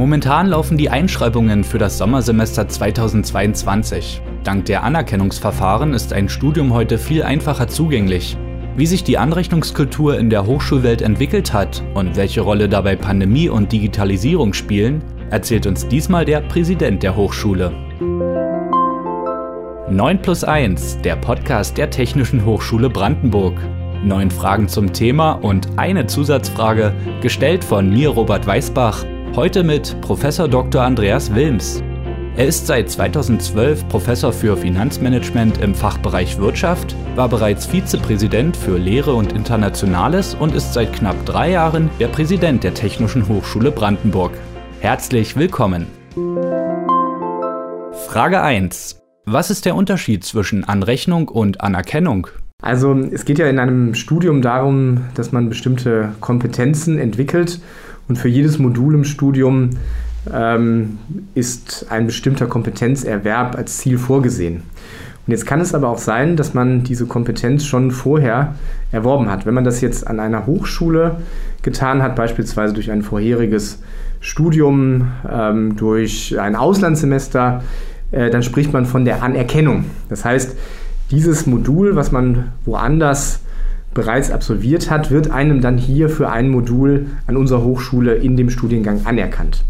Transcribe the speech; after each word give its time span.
Momentan 0.00 0.46
laufen 0.46 0.78
die 0.78 0.88
Einschreibungen 0.88 1.62
für 1.62 1.76
das 1.76 1.98
Sommersemester 1.98 2.66
2022. 2.66 4.22
Dank 4.44 4.64
der 4.64 4.82
Anerkennungsverfahren 4.82 5.92
ist 5.92 6.14
ein 6.14 6.30
Studium 6.30 6.72
heute 6.72 6.96
viel 6.96 7.22
einfacher 7.22 7.68
zugänglich. 7.68 8.38
Wie 8.78 8.86
sich 8.86 9.04
die 9.04 9.18
Anrechnungskultur 9.18 10.18
in 10.18 10.30
der 10.30 10.46
Hochschulwelt 10.46 11.02
entwickelt 11.02 11.52
hat 11.52 11.82
und 11.92 12.16
welche 12.16 12.40
Rolle 12.40 12.66
dabei 12.70 12.96
Pandemie 12.96 13.50
und 13.50 13.72
Digitalisierung 13.72 14.54
spielen, 14.54 15.04
erzählt 15.28 15.66
uns 15.66 15.86
diesmal 15.86 16.24
der 16.24 16.40
Präsident 16.40 17.02
der 17.02 17.14
Hochschule. 17.14 17.70
9 19.90 20.22
plus 20.22 20.44
1, 20.44 21.02
der 21.02 21.16
Podcast 21.16 21.76
der 21.76 21.90
Technischen 21.90 22.46
Hochschule 22.46 22.88
Brandenburg. 22.88 23.58
Neun 24.02 24.30
Fragen 24.30 24.66
zum 24.66 24.94
Thema 24.94 25.32
und 25.32 25.68
eine 25.76 26.06
Zusatzfrage, 26.06 26.94
gestellt 27.20 27.62
von 27.62 27.90
mir, 27.90 28.08
Robert 28.08 28.46
Weißbach, 28.46 29.04
heute 29.36 29.62
mit 29.62 30.00
Prof. 30.00 30.22
Dr. 30.22 30.82
Andreas 30.82 31.32
Wilms. 31.34 31.82
Er 32.36 32.46
ist 32.46 32.66
seit 32.66 32.90
2012 32.90 33.86
Professor 33.88 34.32
für 34.32 34.56
Finanzmanagement 34.56 35.58
im 35.58 35.74
Fachbereich 35.74 36.38
Wirtschaft, 36.38 36.96
war 37.14 37.28
bereits 37.28 37.66
Vizepräsident 37.66 38.56
für 38.56 38.76
Lehre 38.76 39.14
und 39.14 39.32
Internationales 39.32 40.34
und 40.34 40.54
ist 40.54 40.74
seit 40.74 40.92
knapp 40.92 41.24
drei 41.26 41.50
Jahren 41.50 41.90
der 42.00 42.08
Präsident 42.08 42.64
der 42.64 42.74
Technischen 42.74 43.28
Hochschule 43.28 43.70
Brandenburg. 43.70 44.32
Herzlich 44.80 45.36
willkommen. 45.36 45.86
Frage 48.08 48.42
1. 48.42 49.00
Was 49.26 49.50
ist 49.50 49.64
der 49.64 49.76
Unterschied 49.76 50.24
zwischen 50.24 50.64
Anrechnung 50.64 51.28
und 51.28 51.60
Anerkennung? 51.60 52.26
Also 52.62 52.94
es 52.94 53.24
geht 53.24 53.38
ja 53.38 53.48
in 53.48 53.58
einem 53.58 53.94
Studium 53.94 54.42
darum, 54.42 55.04
dass 55.14 55.32
man 55.32 55.48
bestimmte 55.48 56.12
Kompetenzen 56.20 56.98
entwickelt 56.98 57.60
und 58.10 58.16
für 58.16 58.28
jedes 58.28 58.58
Modul 58.58 58.94
im 58.94 59.04
Studium 59.04 59.70
ähm, 60.30 60.98
ist 61.36 61.86
ein 61.90 62.06
bestimmter 62.06 62.46
Kompetenzerwerb 62.46 63.56
als 63.56 63.78
Ziel 63.78 63.98
vorgesehen. 63.98 64.64
Und 65.26 65.30
jetzt 65.30 65.46
kann 65.46 65.60
es 65.60 65.74
aber 65.74 65.88
auch 65.88 65.98
sein, 65.98 66.36
dass 66.36 66.52
man 66.52 66.82
diese 66.82 67.06
Kompetenz 67.06 67.64
schon 67.64 67.92
vorher 67.92 68.56
erworben 68.90 69.30
hat. 69.30 69.46
Wenn 69.46 69.54
man 69.54 69.62
das 69.62 69.80
jetzt 69.80 70.08
an 70.08 70.18
einer 70.18 70.46
Hochschule 70.46 71.18
getan 71.62 72.02
hat, 72.02 72.16
beispielsweise 72.16 72.74
durch 72.74 72.90
ein 72.90 73.02
vorheriges 73.02 73.80
Studium, 74.18 75.12
ähm, 75.30 75.76
durch 75.76 76.36
ein 76.36 76.56
Auslandssemester, 76.56 77.62
äh, 78.10 78.28
dann 78.28 78.42
spricht 78.42 78.72
man 78.72 78.86
von 78.86 79.04
der 79.04 79.22
Anerkennung. 79.22 79.84
Das 80.08 80.24
heißt, 80.24 80.56
dieses 81.12 81.46
Modul, 81.46 81.94
was 81.94 82.10
man 82.10 82.48
woanders 82.64 83.40
bereits 83.94 84.30
absolviert 84.30 84.90
hat, 84.90 85.10
wird 85.10 85.30
einem 85.30 85.60
dann 85.60 85.76
hier 85.76 86.08
für 86.08 86.30
ein 86.30 86.48
Modul 86.48 87.06
an 87.26 87.36
unserer 87.36 87.62
Hochschule 87.62 88.14
in 88.14 88.36
dem 88.36 88.50
Studiengang 88.50 89.04
anerkannt. 89.04 89.64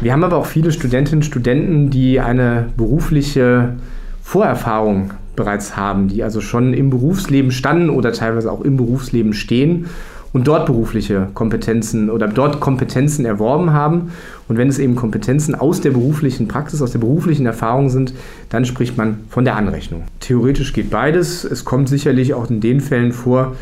Wir 0.00 0.12
haben 0.12 0.24
aber 0.24 0.36
auch 0.36 0.46
viele 0.46 0.72
Studentinnen 0.72 1.18
und 1.18 1.24
Studenten, 1.24 1.90
die 1.90 2.20
eine 2.20 2.68
berufliche 2.76 3.74
Vorerfahrung 4.22 5.10
bereits 5.36 5.76
haben, 5.76 6.08
die 6.08 6.22
also 6.22 6.40
schon 6.40 6.72
im 6.72 6.90
Berufsleben 6.90 7.50
standen 7.50 7.90
oder 7.90 8.12
teilweise 8.12 8.50
auch 8.50 8.62
im 8.62 8.76
Berufsleben 8.76 9.32
stehen 9.32 9.86
und 10.32 10.46
dort 10.46 10.66
berufliche 10.66 11.28
Kompetenzen 11.34 12.08
oder 12.08 12.28
dort 12.28 12.60
Kompetenzen 12.60 13.24
erworben 13.24 13.72
haben. 13.72 14.12
Und 14.50 14.58
wenn 14.58 14.66
es 14.66 14.80
eben 14.80 14.96
Kompetenzen 14.96 15.54
aus 15.54 15.80
der 15.80 15.92
beruflichen 15.92 16.48
Praxis, 16.48 16.82
aus 16.82 16.90
der 16.90 16.98
beruflichen 16.98 17.46
Erfahrung 17.46 17.88
sind, 17.88 18.12
dann 18.48 18.64
spricht 18.64 18.96
man 18.96 19.20
von 19.28 19.44
der 19.44 19.54
Anrechnung. 19.54 20.02
Theoretisch 20.18 20.72
geht 20.72 20.90
beides. 20.90 21.44
Es 21.44 21.64
kommt 21.64 21.88
sicherlich 21.88 22.34
auch 22.34 22.50
in 22.50 22.60
den 22.60 22.80
Fällen 22.80 23.12
vor, 23.12 23.54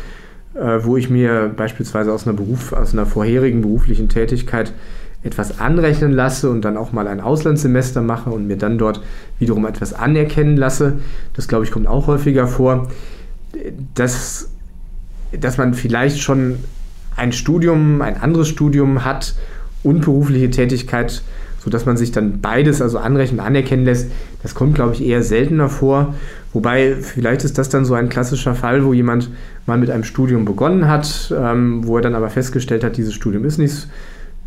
äh, 0.55 0.79
wo 0.81 0.97
ich 0.97 1.11
mir 1.11 1.53
beispielsweise 1.55 2.11
aus 2.11 2.25
einer, 2.25 2.35
Beruf, 2.35 2.73
aus 2.73 2.93
einer 2.93 3.05
vorherigen 3.05 3.61
beruflichen 3.61 4.09
Tätigkeit 4.09 4.73
etwas 5.21 5.59
anrechnen 5.59 6.11
lasse 6.11 6.49
und 6.49 6.65
dann 6.65 6.75
auch 6.75 6.91
mal 6.91 7.07
ein 7.07 7.21
Auslandssemester 7.21 8.01
mache 8.01 8.31
und 8.31 8.47
mir 8.47 8.57
dann 8.57 8.79
dort 8.79 8.99
wiederum 9.37 9.67
etwas 9.67 9.93
anerkennen 9.93 10.57
lasse. 10.57 10.97
Das 11.35 11.47
glaube 11.47 11.65
ich 11.65 11.71
kommt 11.71 11.85
auch 11.85 12.07
häufiger 12.07 12.47
vor. 12.47 12.87
Das 13.93 14.49
dass 15.39 15.59
man 15.59 15.75
vielleicht 15.75 16.19
schon 16.19 16.57
ein 17.15 17.31
Studium, 17.31 18.01
ein 18.01 18.19
anderes 18.19 18.47
Studium 18.47 19.05
hat 19.05 19.35
und 19.83 20.01
berufliche 20.01 20.49
Tätigkeit, 20.49 21.21
sodass 21.59 21.85
man 21.85 21.97
sich 21.97 22.11
dann 22.11 22.41
beides, 22.41 22.81
also 22.81 22.97
anrechnen, 22.97 23.39
anerkennen 23.39 23.85
lässt, 23.85 24.11
das 24.41 24.55
kommt, 24.55 24.75
glaube 24.75 24.93
ich, 24.93 25.05
eher 25.05 25.23
seltener 25.23 25.69
vor. 25.69 26.15
Wobei, 26.53 26.95
vielleicht 26.95 27.43
ist 27.43 27.57
das 27.57 27.69
dann 27.69 27.85
so 27.85 27.93
ein 27.93 28.09
klassischer 28.09 28.55
Fall, 28.55 28.85
wo 28.85 28.93
jemand 28.93 29.29
mal 29.65 29.77
mit 29.77 29.89
einem 29.89 30.03
Studium 30.03 30.45
begonnen 30.45 30.87
hat, 30.87 31.33
ähm, 31.37 31.85
wo 31.85 31.97
er 31.97 32.01
dann 32.01 32.15
aber 32.15 32.29
festgestellt 32.29 32.83
hat, 32.83 32.97
dieses 32.97 33.13
Studium 33.13 33.45
ist 33.45 33.57
nichts 33.57 33.87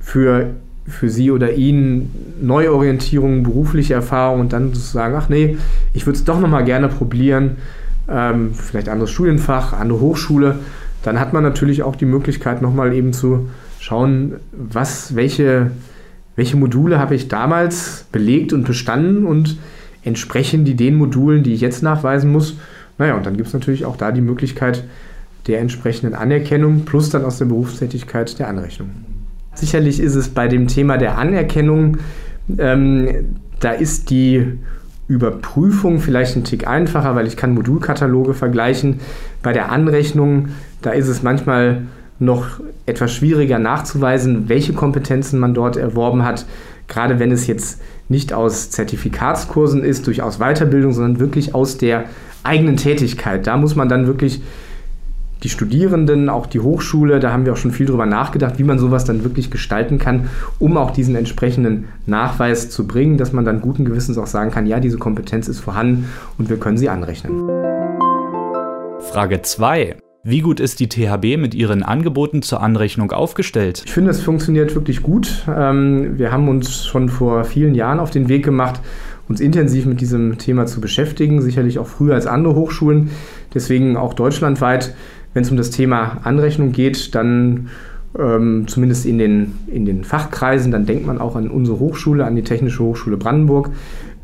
für, 0.00 0.50
für 0.86 1.08
sie 1.08 1.30
oder 1.30 1.52
ihn, 1.52 2.10
Neuorientierung, 2.40 3.42
berufliche 3.42 3.94
Erfahrung 3.94 4.40
und 4.40 4.52
dann 4.52 4.74
zu 4.74 4.80
sagen, 4.80 5.14
ach 5.16 5.28
nee, 5.28 5.58
ich 5.92 6.06
würde 6.06 6.18
es 6.18 6.24
doch 6.24 6.40
nochmal 6.40 6.64
gerne 6.64 6.88
probieren 6.88 7.56
ähm, 8.08 8.54
vielleicht 8.54 8.88
anderes 8.88 9.10
Studienfach, 9.10 9.72
andere 9.72 10.00
Hochschule, 10.00 10.56
dann 11.02 11.18
hat 11.18 11.32
man 11.32 11.42
natürlich 11.42 11.82
auch 11.82 11.96
die 11.96 12.04
Möglichkeit, 12.04 12.62
nochmal 12.62 12.92
eben 12.92 13.12
zu 13.12 13.48
schauen, 13.82 14.36
was, 14.52 15.16
welche, 15.16 15.72
welche 16.36 16.56
Module 16.56 17.00
habe 17.00 17.16
ich 17.16 17.26
damals 17.26 18.06
belegt 18.12 18.52
und 18.52 18.64
bestanden 18.64 19.26
und 19.26 19.58
entsprechen 20.04 20.64
die 20.64 20.76
den 20.76 20.94
Modulen, 20.94 21.42
die 21.42 21.52
ich 21.52 21.60
jetzt 21.60 21.82
nachweisen 21.82 22.30
muss. 22.30 22.56
Naja, 22.96 23.16
und 23.16 23.26
dann 23.26 23.36
gibt 23.36 23.48
es 23.48 23.54
natürlich 23.54 23.84
auch 23.84 23.96
da 23.96 24.12
die 24.12 24.20
Möglichkeit 24.20 24.84
der 25.48 25.60
entsprechenden 25.60 26.14
Anerkennung 26.14 26.84
plus 26.84 27.10
dann 27.10 27.24
aus 27.24 27.38
der 27.38 27.46
Berufstätigkeit 27.46 28.38
der 28.38 28.46
Anrechnung. 28.46 28.90
Sicherlich 29.54 29.98
ist 29.98 30.14
es 30.14 30.28
bei 30.28 30.46
dem 30.46 30.68
Thema 30.68 30.96
der 30.96 31.18
Anerkennung, 31.18 31.98
ähm, 32.58 33.36
da 33.58 33.72
ist 33.72 34.10
die 34.10 34.58
Überprüfung 35.08 35.98
vielleicht 35.98 36.36
ein 36.36 36.44
Tick 36.44 36.68
einfacher, 36.68 37.16
weil 37.16 37.26
ich 37.26 37.36
kann 37.36 37.54
Modulkataloge 37.54 38.34
vergleichen. 38.34 39.00
Bei 39.42 39.52
der 39.52 39.72
Anrechnung, 39.72 40.50
da 40.82 40.90
ist 40.90 41.08
es 41.08 41.24
manchmal 41.24 41.82
noch 42.22 42.60
etwas 42.86 43.12
schwieriger 43.12 43.58
nachzuweisen, 43.58 44.48
welche 44.48 44.72
Kompetenzen 44.72 45.38
man 45.38 45.54
dort 45.54 45.76
erworben 45.76 46.24
hat, 46.24 46.46
gerade 46.88 47.18
wenn 47.18 47.32
es 47.32 47.46
jetzt 47.46 47.80
nicht 48.08 48.32
aus 48.32 48.70
Zertifikatskursen 48.70 49.82
ist, 49.82 50.06
durchaus 50.06 50.38
Weiterbildung, 50.38 50.92
sondern 50.92 51.20
wirklich 51.20 51.54
aus 51.54 51.78
der 51.78 52.04
eigenen 52.44 52.76
Tätigkeit. 52.76 53.46
Da 53.46 53.56
muss 53.56 53.76
man 53.76 53.88
dann 53.88 54.06
wirklich 54.06 54.42
die 55.42 55.48
Studierenden, 55.48 56.28
auch 56.28 56.46
die 56.46 56.60
Hochschule, 56.60 57.18
da 57.18 57.32
haben 57.32 57.44
wir 57.44 57.52
auch 57.52 57.56
schon 57.56 57.72
viel 57.72 57.86
drüber 57.86 58.06
nachgedacht, 58.06 58.58
wie 58.58 58.64
man 58.64 58.78
sowas 58.78 59.04
dann 59.04 59.24
wirklich 59.24 59.50
gestalten 59.50 59.98
kann, 59.98 60.28
um 60.60 60.76
auch 60.76 60.92
diesen 60.92 61.16
entsprechenden 61.16 61.88
Nachweis 62.06 62.70
zu 62.70 62.86
bringen, 62.86 63.18
dass 63.18 63.32
man 63.32 63.44
dann 63.44 63.60
guten 63.60 63.84
Gewissens 63.84 64.18
auch 64.18 64.28
sagen 64.28 64.52
kann, 64.52 64.66
ja, 64.66 64.78
diese 64.78 64.98
Kompetenz 64.98 65.48
ist 65.48 65.58
vorhanden 65.58 66.08
und 66.38 66.48
wir 66.48 66.58
können 66.58 66.78
sie 66.78 66.88
anrechnen. 66.88 67.48
Frage 69.00 69.42
2. 69.42 69.96
Wie 70.24 70.40
gut 70.40 70.60
ist 70.60 70.80
die 70.80 70.88
THB 70.88 71.36
mit 71.36 71.54
ihren 71.54 71.82
Angeboten 71.82 72.42
zur 72.42 72.62
Anrechnung 72.62 73.10
aufgestellt? 73.10 73.82
Ich 73.84 73.92
finde, 73.92 74.10
es 74.10 74.20
funktioniert 74.20 74.74
wirklich 74.74 75.02
gut. 75.02 75.44
Ähm, 75.48 76.18
wir 76.18 76.30
haben 76.30 76.48
uns 76.48 76.84
schon 76.84 77.08
vor 77.08 77.44
vielen 77.44 77.74
Jahren 77.74 77.98
auf 77.98 78.10
den 78.10 78.28
Weg 78.28 78.44
gemacht, 78.44 78.80
uns 79.28 79.40
intensiv 79.40 79.86
mit 79.86 80.00
diesem 80.00 80.38
Thema 80.38 80.66
zu 80.66 80.80
beschäftigen, 80.80 81.42
sicherlich 81.42 81.78
auch 81.78 81.86
früher 81.86 82.14
als 82.14 82.26
andere 82.26 82.54
Hochschulen, 82.54 83.10
deswegen 83.54 83.96
auch 83.96 84.14
deutschlandweit 84.14 84.94
wenn 85.34 85.42
es 85.42 85.50
um 85.50 85.56
das 85.56 85.70
Thema 85.70 86.20
Anrechnung 86.24 86.72
geht, 86.72 87.14
dann 87.14 87.68
ähm, 88.18 88.66
zumindest 88.68 89.06
in 89.06 89.18
den, 89.18 89.54
in 89.66 89.86
den 89.86 90.04
Fachkreisen, 90.04 90.70
dann 90.70 90.86
denkt 90.86 91.06
man 91.06 91.18
auch 91.18 91.36
an 91.36 91.48
unsere 91.50 91.78
Hochschule, 91.78 92.24
an 92.24 92.36
die 92.36 92.42
Technische 92.42 92.82
Hochschule 92.82 93.16
Brandenburg. 93.16 93.70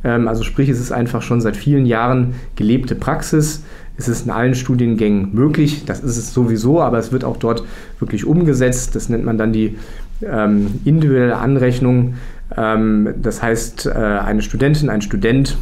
Ähm, 0.05 0.29
also 0.29 0.43
sprich, 0.43 0.69
es 0.69 0.79
ist 0.79 0.93
einfach 0.93 1.23
schon 1.23 1.41
seit 1.41 1.57
vielen 1.57 1.87
Jahren 1.87 2.35
gelebte 2.57 2.95
Praxis. 2.95 3.65
Es 3.99 4.09
ist 4.09 4.27
in 4.27 4.31
allen 4.31 4.55
Studiengängen 4.55 5.35
möglich, 5.35 5.85
das 5.85 6.01
ist 6.01 6.17
es 6.17 6.33
sowieso, 6.33 6.81
aber 6.81 6.99
es 6.99 7.11
wird 7.13 7.25
auch 7.25 7.37
dort 7.37 7.65
wirklich 7.99 8.25
umgesetzt. 8.25 8.95
Das 8.95 9.09
nennt 9.09 9.25
man 9.25 9.39
dann 9.39 9.53
die 9.53 9.77
ähm, 10.23 10.81
individuelle 10.85 11.37
Anrechnung. 11.37 12.15
Ähm, 12.57 13.15
das 13.21 13.43
heißt, 13.43 13.87
äh, 13.87 13.91
eine 13.91 14.43
Studentin, 14.43 14.89
ein 14.89 15.03
Student 15.03 15.59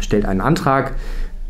stellt 0.00 0.24
einen 0.24 0.40
Antrag, 0.40 0.94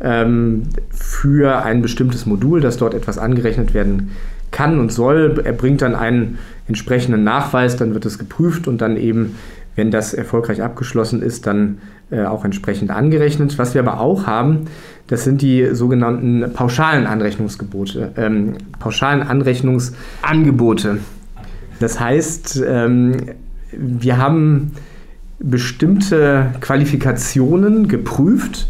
ähm, 0.01 0.63
für 0.89 1.63
ein 1.63 1.81
bestimmtes 1.81 2.25
Modul, 2.25 2.59
dass 2.59 2.77
dort 2.77 2.93
etwas 2.93 3.17
angerechnet 3.17 3.73
werden 3.73 4.11
kann 4.51 4.79
und 4.79 4.91
soll. 4.91 5.41
Er 5.43 5.53
bringt 5.53 5.81
dann 5.81 5.95
einen 5.95 6.39
entsprechenden 6.67 7.23
Nachweis, 7.23 7.77
dann 7.77 7.93
wird 7.93 8.05
es 8.05 8.19
geprüft 8.19 8.67
und 8.67 8.81
dann 8.81 8.97
eben, 8.97 9.35
wenn 9.75 9.91
das 9.91 10.13
erfolgreich 10.13 10.61
abgeschlossen 10.61 11.21
ist, 11.21 11.47
dann 11.47 11.79
äh, 12.11 12.23
auch 12.23 12.43
entsprechend 12.45 12.91
angerechnet. 12.91 13.57
Was 13.57 13.73
wir 13.73 13.81
aber 13.81 13.99
auch 13.99 14.27
haben, 14.27 14.65
das 15.07 15.23
sind 15.23 15.41
die 15.41 15.73
sogenannten 15.73 16.53
pauschalen 16.53 17.07
Anrechnungsgebote, 17.07 18.11
ähm, 18.17 18.53
pauschalen 18.79 19.23
Anrechnungsangebote. 19.23 20.99
Das 21.79 21.99
heißt, 21.99 22.63
ähm, 22.67 23.15
wir 23.71 24.17
haben 24.17 24.73
bestimmte 25.39 26.53
Qualifikationen 26.61 27.87
geprüft 27.87 28.67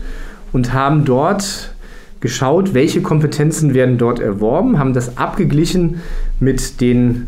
und 0.53 0.73
haben 0.73 1.03
dort 1.05 1.73
geschaut, 2.21 2.73
welche 2.73 3.01
Kompetenzen 3.01 3.73
werden 3.73 3.97
dort 3.97 4.19
erworben, 4.19 4.79
haben 4.79 4.93
das 4.93 5.17
abgeglichen 5.17 6.01
mit 6.39 6.79
den 6.79 7.27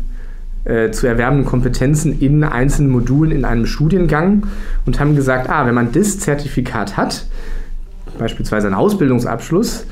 äh, 0.64 0.90
zu 0.90 1.06
erwerbenden 1.06 1.46
Kompetenzen 1.46 2.20
in 2.20 2.42
einzelnen 2.44 2.90
Modulen 2.90 3.32
in 3.32 3.44
einem 3.44 3.66
Studiengang 3.66 4.46
und 4.86 5.00
haben 5.00 5.16
gesagt, 5.16 5.48
ah, 5.50 5.66
wenn 5.66 5.74
man 5.74 5.92
das 5.92 6.18
Zertifikat 6.18 6.96
hat, 6.96 7.26
beispielsweise 8.18 8.66
einen 8.66 8.76
Ausbildungsabschluss, 8.76 9.86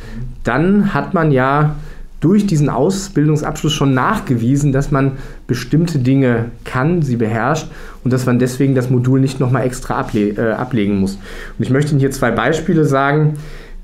dann 0.44 0.94
hat 0.94 1.14
man 1.14 1.30
ja 1.30 1.76
durch 2.22 2.46
diesen 2.46 2.68
Ausbildungsabschluss 2.68 3.72
schon 3.72 3.94
nachgewiesen, 3.94 4.72
dass 4.72 4.92
man 4.92 5.12
bestimmte 5.48 5.98
Dinge 5.98 6.46
kann, 6.64 7.02
sie 7.02 7.16
beherrscht 7.16 7.66
und 8.04 8.12
dass 8.12 8.26
man 8.26 8.38
deswegen 8.38 8.76
das 8.76 8.90
Modul 8.90 9.20
nicht 9.20 9.40
nochmal 9.40 9.64
extra 9.66 9.98
able 9.98 10.30
äh, 10.30 10.52
ablegen 10.52 11.00
muss. 11.00 11.16
Und 11.58 11.64
ich 11.64 11.70
möchte 11.70 11.90
Ihnen 11.90 12.00
hier 12.00 12.12
zwei 12.12 12.30
Beispiele 12.30 12.84
sagen. 12.84 13.34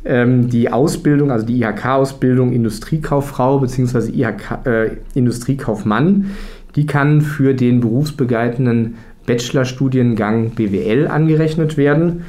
Ähm, 0.05 0.49
die 0.49 0.73
Ausbildung, 0.73 1.33
also 1.33 1.45
die 1.45 1.61
IHK-Ausbildung 1.61 2.53
Industriekauffrau 2.53 3.59
bzw. 3.59 4.13
IHK, 4.13 4.67
äh, 4.67 4.91
Industriekaufmann, 5.15 6.31
die 6.77 6.87
kann 6.87 7.21
für 7.21 7.55
den 7.55 7.81
berufsbegleitenden 7.81 8.97
Bachelorstudiengang 9.27 10.51
BWL 10.51 11.09
angerechnet 11.09 11.77
werden. 11.77 12.25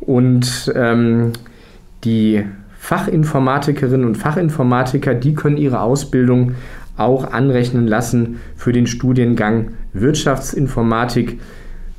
Und 0.00 0.72
ähm, 0.74 1.32
die 2.04 2.44
Fachinformatikerinnen 2.78 4.06
und 4.06 4.16
Fachinformatiker, 4.16 5.14
die 5.14 5.34
können 5.34 5.56
ihre 5.56 5.80
Ausbildung 5.80 6.54
auch 6.96 7.32
anrechnen 7.32 7.86
lassen 7.86 8.40
für 8.56 8.72
den 8.72 8.86
Studiengang 8.86 9.72
Wirtschaftsinformatik 9.92 11.38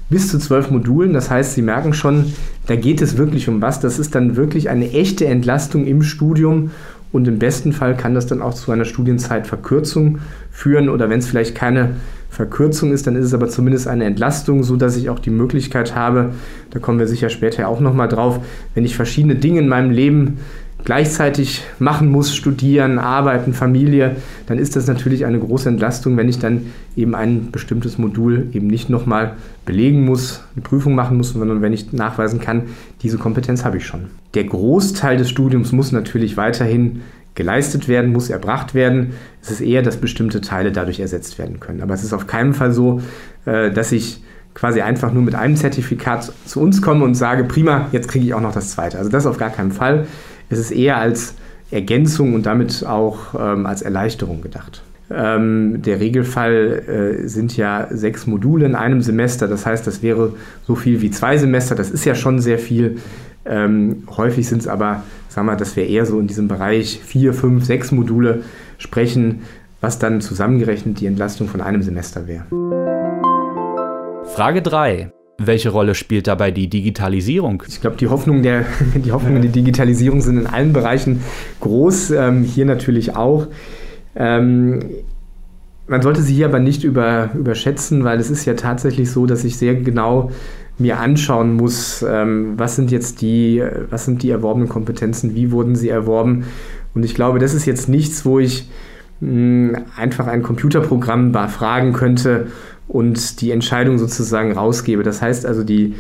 bis 0.10 0.28
zu 0.28 0.38
zwölf 0.38 0.70
Modulen. 0.70 1.14
Das 1.14 1.32
heißt, 1.32 1.54
Sie 1.54 1.62
merken 1.62 1.94
schon, 1.94 2.34
da 2.68 2.76
geht 2.76 3.02
es 3.02 3.18
wirklich 3.18 3.48
um 3.48 3.62
was. 3.62 3.80
Das 3.80 3.98
ist 3.98 4.14
dann 4.14 4.36
wirklich 4.36 4.70
eine 4.70 4.92
echte 4.92 5.26
Entlastung 5.26 5.88
im 5.88 6.04
Studium 6.04 6.72
und 7.12 7.28
im 7.28 7.40
besten 7.40 7.74
Fall 7.74 7.96
kann 7.96 8.14
das 8.14 8.26
dann 8.26 8.42
auch 8.42 8.54
zu 8.54 8.72
einer 8.72 8.86
Studienzeitverkürzung 8.86 10.20
führen. 10.50 10.90
Oder 10.90 11.10
wenn 11.10 11.20
es 11.20 11.28
vielleicht 11.28 11.56
keine 11.56 11.96
Verkürzung 12.30 12.94
ist, 12.94 13.08
dann 13.08 13.18
ist 13.18 13.26
es 13.26 13.34
aber 13.34 13.50
zumindest 13.50 13.88
eine 13.88 14.06
Entlastung, 14.06 14.64
so 14.64 14.78
dass 14.78 14.96
ich 14.96 15.10
auch 15.10 15.20
die 15.20 15.30
Möglichkeit 15.30 15.96
habe, 15.96 16.32
da 16.70 16.80
kommen 16.80 16.98
wir 16.98 17.08
sicher 17.08 17.30
später 17.30 17.68
auch 17.68 17.82
nochmal 17.82 18.08
drauf, 18.08 18.40
wenn 18.74 18.86
ich 18.86 18.96
verschiedene 18.96 19.36
Dinge 19.36 19.60
in 19.60 19.68
meinem 19.68 19.92
Leben 19.92 20.40
gleichzeitig 20.84 21.64
machen 21.80 22.10
muss, 22.10 22.36
studieren, 22.36 23.00
arbeiten, 23.00 23.54
Familie, 23.54 24.18
dann 24.48 24.58
ist 24.58 24.76
das 24.76 24.88
natürlich 24.88 25.26
eine 25.26 25.40
große 25.40 25.70
Entlastung, 25.70 26.18
wenn 26.18 26.30
ich 26.30 26.40
dann 26.40 26.68
eben 26.96 27.16
ein 27.16 27.52
bestimmtes 27.52 27.98
Modul 27.98 28.48
eben 28.54 28.68
nicht 28.68 28.90
nochmal 28.90 29.36
belegen 29.66 30.06
muss, 30.06 30.44
eine 30.56 30.64
Prüfung 30.64 30.96
machen 30.96 31.18
muss, 31.18 31.34
sondern 31.34 31.62
wenn 31.62 31.74
ich 31.74 31.94
nachweisen 31.94 32.40
kann, 32.40 32.64
diese 33.02 33.18
Kompetenz 33.18 33.64
habe 33.64 33.78
ich 33.78 33.86
schon. 33.86 34.08
Der 34.34 34.46
Großteil 34.46 35.18
des 35.18 35.30
Studiums 35.30 35.72
muss 35.72 35.92
natürlich 35.92 36.38
weiterhin 36.38 37.02
geleistet 37.36 37.88
werden, 37.88 38.12
muss 38.12 38.30
erbracht 38.30 38.74
werden. 38.74 39.14
Es 39.42 39.52
ist 39.52 39.62
eher, 39.62 39.82
dass 39.82 39.98
bestimmte 39.98 40.42
Teile 40.42 40.72
dadurch 40.72 41.00
ersetzt 41.00 41.40
werden 41.40 41.60
können. 41.60 41.82
Aber 41.82 41.94
es 41.94 42.04
ist 42.04 42.14
auf 42.14 42.28
keinen 42.28 42.54
Fall 42.54 42.74
so, 42.74 43.02
äh, 43.46 43.72
dass 43.72 43.92
ich 43.92 44.22
quasi 44.54 44.82
einfach 44.82 45.14
nur 45.14 45.24
mit 45.24 45.36
einem 45.36 45.56
Zertifikat 45.56 46.32
zu 46.46 46.60
uns 46.60 46.82
komme 46.82 47.06
und 47.06 47.16
sage, 47.16 47.46
prima, 47.46 47.88
jetzt 47.92 48.10
kriege 48.10 48.26
ich 48.26 48.34
auch 48.34 48.42
noch 48.42 48.54
das 48.54 48.72
zweite. 48.72 48.98
Also 48.98 49.10
das 49.10 49.26
auf 49.26 49.38
gar 49.38 49.50
keinen 49.50 49.72
Fall. 49.72 50.08
Es 50.52 50.60
ist 50.60 50.72
eher 50.72 50.98
als 50.98 51.36
Ergänzung 51.72 52.34
und 52.34 52.46
damit 52.46 52.86
auch 52.86 53.34
ähm, 53.40 53.66
als 53.66 53.82
Erleichterung 53.82 54.42
gedacht. 54.42 54.84
Ähm, 55.10 55.82
der 55.82 56.00
Regelfall 56.00 57.22
äh, 57.24 57.28
sind 57.28 57.56
ja 57.58 57.88
sechs 57.90 58.28
Module 58.28 58.66
in 58.66 58.76
einem 58.76 59.02
Semester. 59.02 59.48
Das 59.48 59.66
heißt, 59.66 59.88
das 59.88 60.04
wäre 60.04 60.34
so 60.68 60.76
viel 60.76 61.02
wie 61.02 61.10
zwei 61.10 61.38
Semester. 61.38 61.76
Das 61.76 61.90
ist 61.90 62.06
ja 62.06 62.16
schon 62.16 62.40
sehr 62.40 62.60
viel. 62.60 62.98
Ähm, 63.46 64.04
häufig 64.16 64.48
sind 64.48 64.60
es 64.60 64.68
aber, 64.68 65.04
sagen 65.30 65.48
wir, 65.48 65.56
dass 65.56 65.76
wir 65.76 65.88
eher 65.88 66.06
so 66.06 66.20
in 66.20 66.28
diesem 66.28 66.48
Bereich 66.48 67.00
vier, 67.04 67.34
fünf, 67.34 67.66
sechs 67.66 67.92
Module 67.92 68.44
sprechen, 68.78 69.42
was 69.80 70.00
dann 70.00 70.22
zusammengerechnet 70.22 71.00
die 71.00 71.08
Entlastung 71.08 71.48
von 71.48 71.62
einem 71.62 71.82
Semester 71.82 72.28
wäre. 72.28 72.46
Frage 74.36 74.62
3. 74.62 75.12
Welche 75.46 75.70
Rolle 75.70 75.96
spielt 75.96 76.28
dabei 76.28 76.52
die 76.52 76.68
Digitalisierung? 76.68 77.64
Ich 77.68 77.82
glaube, 77.82 77.98
die 77.98 78.08
Hoffnungen 78.08 78.44
der, 78.44 78.66
die 78.96 79.12
Hoffnungen 79.12 79.42
der 79.42 79.52
Digitalisierung 79.52 80.22
sind 80.22 80.38
in 80.38 80.48
allen 80.48 80.74
Bereichen 80.74 81.22
groß, 81.60 82.12
ähm, 82.12 82.44
hier 82.44 82.66
natürlich 82.66 83.16
auch. 83.16 83.48
Ähm, 84.16 84.80
man 85.88 86.02
sollte 86.02 86.22
sie 86.22 86.34
hier 86.34 86.46
aber 86.46 86.60
nicht 86.60 86.84
über, 86.84 87.32
überschätzen, 87.34 88.04
weil 88.04 88.20
es 88.20 88.30
ist 88.30 88.46
ja 88.46 88.54
tatsächlich 88.54 89.12
so, 89.12 89.26
dass 89.26 89.44
ich 89.44 89.58
sehr 89.58 89.76
genau 89.76 90.32
mir 90.78 91.00
anschauen 91.00 91.54
muss, 91.54 92.04
ähm, 92.08 92.54
was 92.58 92.76
sind 92.76 92.92
jetzt 92.92 93.22
die, 93.22 93.64
was 93.90 94.06
sind 94.06 94.24
die 94.24 94.30
erworbenen 94.30 94.70
Kompetenzen, 94.70 95.36
wie 95.36 95.52
wurden 95.52 95.76
sie 95.76 95.90
erworben. 95.90 96.46
Und 96.94 97.04
ich 97.04 97.14
glaube, 97.14 97.40
das 97.40 97.54
ist 97.54 97.66
jetzt 97.66 97.90
nichts, 97.90 98.26
wo 98.26 98.40
ich 98.40 98.70
mh, 99.22 99.82
einfach 99.96 100.28
ein 100.28 100.44
Computerprogramm 100.44 101.34
fragen 101.50 101.94
könnte, 101.94 102.48
und 102.92 103.40
die 103.40 103.52
Entscheidung 103.52 103.98
sozusagen 103.98 104.52
rausgebe. 104.52 105.02
Das 105.02 105.22
heißt 105.22 105.46
also, 105.46 105.64
die, 105.64 105.96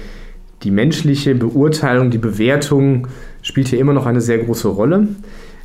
die 0.63 0.71
menschliche 0.71 1.35
Beurteilung, 1.35 2.11
die 2.11 2.17
Bewertung 2.17 3.07
spielt 3.41 3.69
hier 3.69 3.79
immer 3.79 3.93
noch 3.93 4.05
eine 4.05 4.19
sehr 4.19 4.39
große 4.39 4.67
Rolle. 4.67 5.07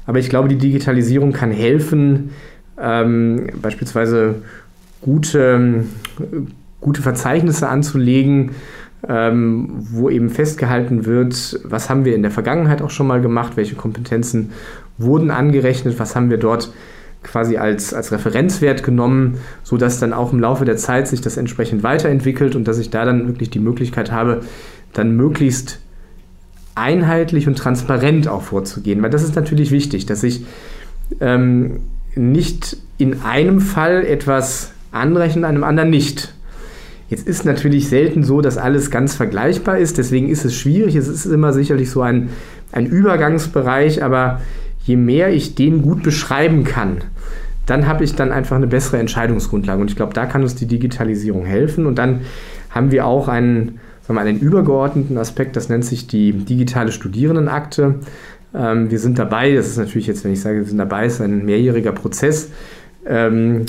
Aber 0.06 0.20
ich 0.20 0.30
glaube, 0.30 0.48
die 0.48 0.56
Digitalisierung 0.56 1.32
kann 1.32 1.50
helfen, 1.50 2.30
ähm, 2.80 3.48
beispielsweise 3.60 4.36
gute, 5.00 5.84
gute 6.80 7.02
Verzeichnisse 7.02 7.68
anzulegen, 7.68 8.52
ähm, 9.08 9.70
wo 9.90 10.08
eben 10.08 10.30
festgehalten 10.30 11.06
wird, 11.06 11.58
was 11.64 11.90
haben 11.90 12.04
wir 12.04 12.14
in 12.14 12.22
der 12.22 12.30
Vergangenheit 12.30 12.82
auch 12.82 12.90
schon 12.90 13.08
mal 13.08 13.20
gemacht, 13.20 13.56
welche 13.56 13.74
Kompetenzen 13.74 14.52
wurden 14.96 15.32
angerechnet, 15.32 15.98
was 15.98 16.14
haben 16.14 16.30
wir 16.30 16.38
dort 16.38 16.72
quasi 17.26 17.56
als, 17.56 17.92
als 17.92 18.12
Referenzwert 18.12 18.82
genommen, 18.82 19.38
sodass 19.62 19.98
dann 19.98 20.12
auch 20.12 20.32
im 20.32 20.40
Laufe 20.40 20.64
der 20.64 20.76
Zeit 20.76 21.08
sich 21.08 21.20
das 21.20 21.36
entsprechend 21.36 21.82
weiterentwickelt 21.82 22.56
und 22.56 22.66
dass 22.66 22.78
ich 22.78 22.90
da 22.90 23.04
dann 23.04 23.26
wirklich 23.26 23.50
die 23.50 23.58
Möglichkeit 23.58 24.12
habe, 24.12 24.40
dann 24.92 25.16
möglichst 25.16 25.80
einheitlich 26.74 27.48
und 27.48 27.56
transparent 27.58 28.28
auch 28.28 28.42
vorzugehen. 28.42 29.02
Weil 29.02 29.10
das 29.10 29.22
ist 29.22 29.34
natürlich 29.34 29.70
wichtig, 29.70 30.06
dass 30.06 30.22
ich 30.22 30.44
ähm, 31.20 31.80
nicht 32.14 32.76
in 32.98 33.22
einem 33.22 33.60
Fall 33.60 34.04
etwas 34.04 34.72
anrechne, 34.92 35.40
in 35.40 35.44
einem 35.44 35.64
anderen 35.64 35.90
nicht. 35.90 36.32
Jetzt 37.08 37.26
ist 37.26 37.44
natürlich 37.44 37.88
selten 37.88 38.24
so, 38.24 38.40
dass 38.40 38.58
alles 38.58 38.90
ganz 38.90 39.14
vergleichbar 39.14 39.78
ist, 39.78 39.98
deswegen 39.98 40.28
ist 40.28 40.44
es 40.44 40.54
schwierig. 40.54 40.96
Es 40.96 41.08
ist 41.08 41.24
immer 41.26 41.52
sicherlich 41.52 41.90
so 41.90 42.02
ein, 42.02 42.30
ein 42.72 42.86
Übergangsbereich, 42.86 44.02
aber 44.02 44.40
je 44.86 44.96
mehr 44.96 45.32
ich 45.32 45.54
den 45.54 45.82
gut 45.82 46.02
beschreiben 46.02 46.64
kann, 46.64 46.98
dann 47.66 47.88
habe 47.88 48.04
ich 48.04 48.14
dann 48.14 48.30
einfach 48.30 48.56
eine 48.56 48.68
bessere 48.68 48.98
Entscheidungsgrundlage. 48.98 49.80
Und 49.80 49.90
ich 49.90 49.96
glaube, 49.96 50.14
da 50.14 50.26
kann 50.26 50.42
uns 50.42 50.54
die 50.54 50.66
Digitalisierung 50.66 51.44
helfen. 51.44 51.86
Und 51.86 51.98
dann 51.98 52.20
haben 52.70 52.92
wir 52.92 53.06
auch 53.06 53.26
einen, 53.26 53.80
sagen 54.06 54.18
wir, 54.18 54.20
einen 54.20 54.38
übergeordneten 54.38 55.18
Aspekt, 55.18 55.56
das 55.56 55.68
nennt 55.68 55.84
sich 55.84 56.06
die 56.06 56.32
digitale 56.32 56.92
Studierendenakte. 56.92 57.96
Ähm, 58.54 58.90
wir 58.90 59.00
sind 59.00 59.18
dabei, 59.18 59.54
das 59.54 59.66
ist 59.66 59.78
natürlich 59.78 60.06
jetzt, 60.06 60.24
wenn 60.24 60.32
ich 60.32 60.40
sage, 60.40 60.58
wir 60.58 60.64
sind 60.64 60.78
dabei, 60.78 61.06
ist 61.06 61.20
ein 61.20 61.44
mehrjähriger 61.44 61.92
Prozess, 61.92 62.50
ähm, 63.04 63.66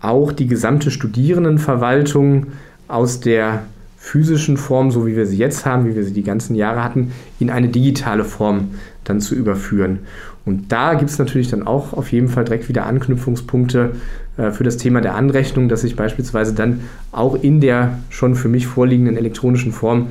auch 0.00 0.32
die 0.32 0.46
gesamte 0.46 0.90
Studierendenverwaltung 0.90 2.48
aus 2.88 3.20
der 3.20 3.62
physischen 3.96 4.56
Form, 4.56 4.90
so 4.90 5.06
wie 5.06 5.16
wir 5.16 5.26
sie 5.26 5.36
jetzt 5.36 5.66
haben, 5.66 5.86
wie 5.86 5.94
wir 5.94 6.04
sie 6.04 6.12
die 6.12 6.22
ganzen 6.22 6.54
Jahre 6.54 6.82
hatten, 6.82 7.12
in 7.38 7.50
eine 7.50 7.68
digitale 7.68 8.24
Form 8.24 8.70
dann 9.04 9.20
zu 9.20 9.34
überführen. 9.34 10.00
Und 10.48 10.72
da 10.72 10.94
gibt 10.94 11.10
es 11.10 11.18
natürlich 11.18 11.50
dann 11.50 11.66
auch 11.66 11.92
auf 11.92 12.10
jeden 12.10 12.28
Fall 12.28 12.44
direkt 12.44 12.68
wieder 12.70 12.86
Anknüpfungspunkte 12.86 13.90
äh, 14.38 14.50
für 14.50 14.64
das 14.64 14.78
Thema 14.78 15.02
der 15.02 15.14
Anrechnung, 15.14 15.68
dass 15.68 15.84
ich 15.84 15.94
beispielsweise 15.94 16.54
dann 16.54 16.80
auch 17.12 17.34
in 17.34 17.60
der 17.60 17.98
schon 18.08 18.34
für 18.34 18.48
mich 18.48 18.66
vorliegenden 18.66 19.18
elektronischen 19.18 19.72
Form 19.72 20.08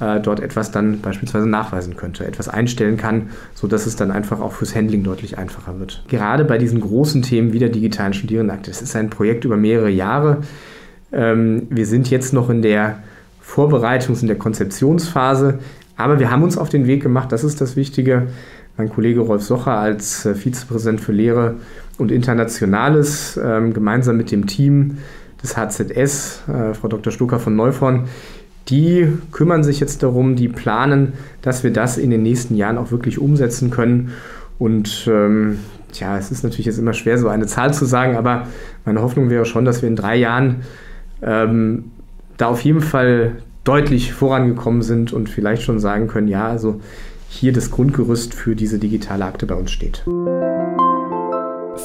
äh, 0.00 0.20
dort 0.20 0.40
etwas 0.40 0.70
dann 0.70 1.02
beispielsweise 1.02 1.46
nachweisen 1.46 1.96
könnte, 1.96 2.26
etwas 2.26 2.48
einstellen 2.48 2.96
kann, 2.96 3.28
sodass 3.54 3.84
es 3.84 3.94
dann 3.94 4.10
einfach 4.10 4.40
auch 4.40 4.52
fürs 4.52 4.74
Handling 4.74 5.04
deutlich 5.04 5.36
einfacher 5.36 5.78
wird. 5.78 6.02
Gerade 6.08 6.46
bei 6.46 6.56
diesen 6.56 6.80
großen 6.80 7.20
Themen 7.20 7.52
wie 7.52 7.58
der 7.58 7.68
digitalen 7.68 8.14
Studierendenakte, 8.14 8.70
das 8.70 8.80
ist 8.80 8.96
ein 8.96 9.10
Projekt 9.10 9.44
über 9.44 9.58
mehrere 9.58 9.90
Jahre. 9.90 10.38
Ähm, 11.12 11.66
wir 11.68 11.84
sind 11.84 12.08
jetzt 12.10 12.32
noch 12.32 12.48
in 12.48 12.62
der 12.62 13.00
Vorbereitungs- 13.46 14.22
und 14.22 14.28
der 14.28 14.38
Konzeptionsphase, 14.38 15.58
aber 15.98 16.18
wir 16.18 16.30
haben 16.30 16.42
uns 16.42 16.56
auf 16.56 16.70
den 16.70 16.86
Weg 16.86 17.02
gemacht, 17.02 17.30
das 17.30 17.44
ist 17.44 17.60
das 17.60 17.76
Wichtige, 17.76 18.28
mein 18.76 18.88
Kollege 18.88 19.20
Rolf 19.20 19.42
Socher 19.42 19.72
als 19.72 20.26
äh, 20.26 20.34
Vizepräsident 20.34 21.00
für 21.00 21.12
Lehre 21.12 21.56
und 21.98 22.10
Internationales, 22.10 23.38
ähm, 23.42 23.72
gemeinsam 23.72 24.16
mit 24.16 24.30
dem 24.30 24.46
Team 24.46 24.98
des 25.42 25.56
HZS, 25.56 26.42
äh, 26.48 26.74
Frau 26.74 26.88
Dr. 26.88 27.12
Stucker 27.12 27.38
von 27.38 27.54
Neuvorn, 27.54 28.04
die 28.68 29.08
kümmern 29.30 29.62
sich 29.62 29.78
jetzt 29.78 30.02
darum, 30.02 30.36
die 30.36 30.48
planen, 30.48 31.12
dass 31.42 31.62
wir 31.62 31.72
das 31.72 31.98
in 31.98 32.10
den 32.10 32.22
nächsten 32.22 32.56
Jahren 32.56 32.78
auch 32.78 32.90
wirklich 32.90 33.18
umsetzen 33.18 33.70
können. 33.70 34.12
Und 34.58 35.06
ähm, 35.06 35.58
tja, 35.92 36.16
es 36.16 36.30
ist 36.30 36.44
natürlich 36.44 36.66
jetzt 36.66 36.78
immer 36.78 36.94
schwer, 36.94 37.18
so 37.18 37.28
eine 37.28 37.46
Zahl 37.46 37.74
zu 37.74 37.84
sagen, 37.84 38.16
aber 38.16 38.46
meine 38.84 39.02
Hoffnung 39.02 39.28
wäre 39.28 39.44
schon, 39.44 39.64
dass 39.64 39.82
wir 39.82 39.88
in 39.88 39.96
drei 39.96 40.16
Jahren 40.16 40.62
ähm, 41.22 41.90
da 42.38 42.46
auf 42.46 42.62
jeden 42.62 42.80
Fall 42.80 43.36
deutlich 43.64 44.12
vorangekommen 44.12 44.82
sind 44.82 45.12
und 45.12 45.28
vielleicht 45.28 45.62
schon 45.62 45.78
sagen 45.78 46.06
können, 46.06 46.28
ja, 46.28 46.48
also 46.48 46.80
hier 47.34 47.52
das 47.52 47.70
Grundgerüst 47.70 48.34
für 48.34 48.54
diese 48.56 48.78
digitale 48.78 49.24
Akte 49.24 49.46
bei 49.46 49.54
uns 49.54 49.70
steht. 49.70 50.04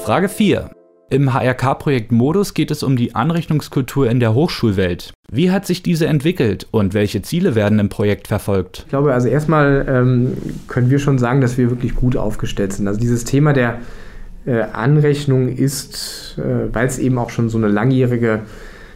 Frage 0.03 0.29
4. 0.29 0.71
Im 1.11 1.33
HRK-Projekt 1.33 2.11
Modus 2.11 2.53
geht 2.53 2.69
es 2.69 2.83
um 2.83 2.95
die 2.95 3.15
Anrechnungskultur 3.15 4.09
in 4.09 4.19
der 4.19 4.35
Hochschulwelt. 4.35 5.11
Wie 5.31 5.49
hat 5.49 5.65
sich 5.65 5.81
diese 5.81 6.05
entwickelt 6.05 6.67
und 6.69 6.93
welche 6.93 7.23
Ziele 7.23 7.55
werden 7.55 7.79
im 7.79 7.89
Projekt 7.89 8.27
verfolgt? 8.27 8.83
Ich 8.85 8.89
glaube, 8.89 9.13
also 9.13 9.27
erstmal 9.27 9.85
ähm, 9.89 10.37
können 10.67 10.91
wir 10.91 10.99
schon 10.99 11.17
sagen, 11.17 11.41
dass 11.41 11.57
wir 11.57 11.71
wirklich 11.71 11.95
gut 11.95 12.15
aufgestellt 12.15 12.73
sind. 12.73 12.87
Also 12.87 12.99
dieses 12.99 13.23
Thema 13.23 13.53
der 13.53 13.79
äh, 14.45 14.61
Anrechnung 14.61 15.49
ist, 15.49 16.37
äh, 16.37 16.73
weil 16.73 16.85
es 16.85 16.99
eben 16.99 17.17
auch 17.17 17.31
schon 17.31 17.49
so 17.49 17.57
eine 17.57 17.67
langjährige 17.67 18.41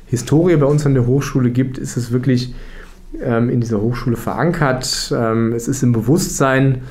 Historie 0.05 0.55
bei 0.57 0.67
uns 0.67 0.85
an 0.85 0.93
der 0.93 1.07
Hochschule 1.07 1.49
gibt, 1.49 1.79
ist 1.79 1.97
es 1.97 2.11
wirklich 2.11 2.53
ähm, 3.21 3.49
in 3.49 3.61
dieser 3.61 3.81
Hochschule 3.81 4.15
verankert. 4.15 5.13
Ähm, 5.15 5.53
es 5.53 5.67
ist 5.67 5.83
im 5.83 5.91
Bewusstsein 5.91 6.81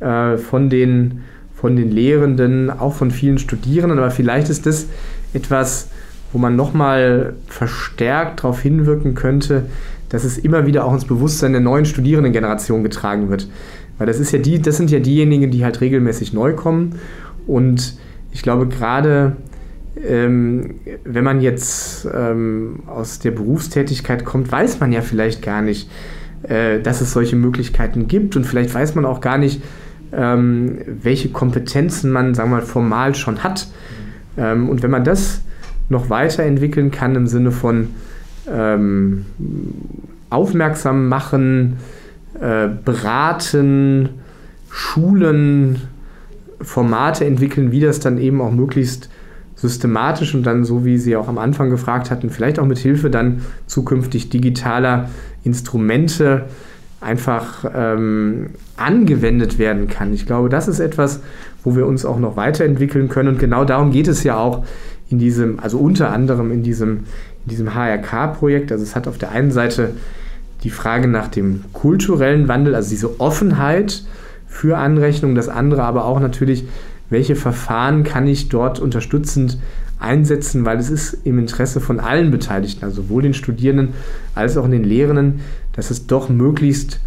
äh, 0.00 0.36
von 0.36 0.70
den 0.70 1.22
von 1.54 1.74
den 1.74 1.90
Lehrenden, 1.90 2.70
auch 2.70 2.94
von 2.94 3.10
vielen 3.10 3.38
Studierenden, 3.38 3.98
aber 3.98 4.12
vielleicht 4.12 4.48
ist 4.48 4.64
das 4.64 4.86
etwas, 5.32 5.88
wo 6.32 6.38
man 6.38 6.54
nochmal 6.54 7.34
verstärkt 7.48 8.44
darauf 8.44 8.60
hinwirken 8.60 9.16
könnte, 9.16 9.64
dass 10.08 10.22
es 10.22 10.38
immer 10.38 10.66
wieder 10.66 10.84
auch 10.84 10.92
ins 10.92 11.04
Bewusstsein 11.04 11.52
der 11.52 11.60
neuen 11.60 11.84
Studierendengeneration 11.84 12.84
getragen 12.84 13.28
wird. 13.28 13.48
Weil 13.98 14.06
das 14.06 14.20
ist 14.20 14.30
ja 14.30 14.38
die, 14.38 14.62
das 14.62 14.76
sind 14.76 14.92
ja 14.92 15.00
diejenigen, 15.00 15.50
die 15.50 15.64
halt 15.64 15.80
regelmäßig 15.80 16.32
neu 16.32 16.52
kommen. 16.52 17.00
Und 17.48 17.98
ich 18.30 18.42
glaube, 18.42 18.68
gerade 18.68 19.36
ähm, 20.06 20.76
wenn 21.04 21.24
man 21.24 21.40
jetzt 21.40 22.06
ähm, 22.12 22.80
aus 22.86 23.18
der 23.18 23.32
Berufstätigkeit 23.32 24.24
kommt, 24.24 24.50
weiß 24.50 24.80
man 24.80 24.92
ja 24.92 25.00
vielleicht 25.00 25.42
gar 25.42 25.62
nicht, 25.62 25.90
äh, 26.42 26.80
dass 26.80 27.00
es 27.00 27.12
solche 27.12 27.36
Möglichkeiten 27.36 28.08
gibt. 28.08 28.36
Und 28.36 28.44
vielleicht 28.44 28.74
weiß 28.74 28.94
man 28.94 29.04
auch 29.04 29.20
gar 29.20 29.38
nicht, 29.38 29.62
ähm, 30.12 30.78
welche 31.02 31.30
Kompetenzen 31.30 32.10
man, 32.10 32.34
sagen 32.34 32.50
wir 32.50 32.56
mal, 32.56 32.62
formal 32.62 33.14
schon 33.14 33.42
hat. 33.42 33.68
Ähm, 34.36 34.68
und 34.68 34.82
wenn 34.82 34.90
man 34.90 35.04
das 35.04 35.42
noch 35.88 36.10
weiterentwickeln 36.10 36.90
kann 36.90 37.14
im 37.14 37.26
Sinne 37.26 37.50
von 37.50 37.88
ähm, 38.50 39.26
aufmerksam 40.30 41.08
machen, 41.08 41.78
äh, 42.40 42.68
beraten, 42.84 44.10
schulen, 44.70 45.82
Formate 46.60 47.24
entwickeln, 47.24 47.72
wie 47.72 47.80
das 47.80 48.00
dann 48.00 48.18
eben 48.18 48.40
auch 48.40 48.52
möglichst 48.52 49.08
systematisch 49.60 50.34
und 50.34 50.44
dann, 50.44 50.64
so 50.64 50.84
wie 50.84 50.98
Sie 50.98 51.16
auch 51.16 51.28
am 51.28 51.38
Anfang 51.38 51.68
gefragt 51.68 52.10
hatten, 52.10 52.30
vielleicht 52.30 52.58
auch 52.58 52.66
mit 52.66 52.78
Hilfe 52.78 53.10
dann 53.10 53.42
zukünftig 53.66 54.30
digitaler 54.30 55.10
Instrumente 55.42 56.44
einfach 57.00 57.64
ähm, 57.74 58.50
angewendet 58.76 59.58
werden 59.58 59.88
kann. 59.88 60.12
Ich 60.14 60.26
glaube, 60.26 60.48
das 60.48 60.68
ist 60.68 60.80
etwas, 60.80 61.20
wo 61.64 61.74
wir 61.76 61.86
uns 61.86 62.04
auch 62.04 62.18
noch 62.18 62.36
weiterentwickeln 62.36 63.08
können. 63.08 63.30
Und 63.30 63.38
genau 63.38 63.64
darum 63.64 63.90
geht 63.90 64.08
es 64.08 64.22
ja 64.24 64.36
auch 64.36 64.64
in 65.10 65.18
diesem, 65.18 65.58
also 65.58 65.78
unter 65.78 66.10
anderem 66.10 66.52
in 66.52 66.62
diesem, 66.62 67.04
in 67.44 67.50
diesem 67.50 67.74
HRK-Projekt. 67.74 68.70
Also 68.72 68.84
es 68.84 68.94
hat 68.94 69.08
auf 69.08 69.18
der 69.18 69.32
einen 69.32 69.50
Seite 69.50 69.90
die 70.62 70.70
Frage 70.70 71.08
nach 71.08 71.28
dem 71.28 71.64
kulturellen 71.72 72.48
Wandel, 72.48 72.74
also 72.74 72.90
diese 72.90 73.20
Offenheit 73.20 74.04
für 74.46 74.78
Anrechnung, 74.78 75.34
das 75.34 75.48
andere 75.48 75.82
aber 75.82 76.04
auch 76.04 76.20
natürlich, 76.20 76.64
welche 77.10 77.36
Verfahren 77.36 78.04
kann 78.04 78.26
ich 78.26 78.48
dort 78.48 78.80
unterstützend 78.80 79.58
einsetzen, 79.98 80.64
weil 80.64 80.78
es 80.78 80.90
ist 80.90 81.18
im 81.24 81.38
Interesse 81.38 81.80
von 81.80 82.00
allen 82.00 82.30
Beteiligten, 82.30 82.84
also 82.84 83.02
sowohl 83.02 83.22
den 83.22 83.34
Studierenden 83.34 83.94
als 84.34 84.56
auch 84.56 84.68
den 84.68 84.84
Lehrenden, 84.84 85.40
dass 85.72 85.90
es 85.90 86.06
doch 86.06 86.28
möglichst 86.28 87.00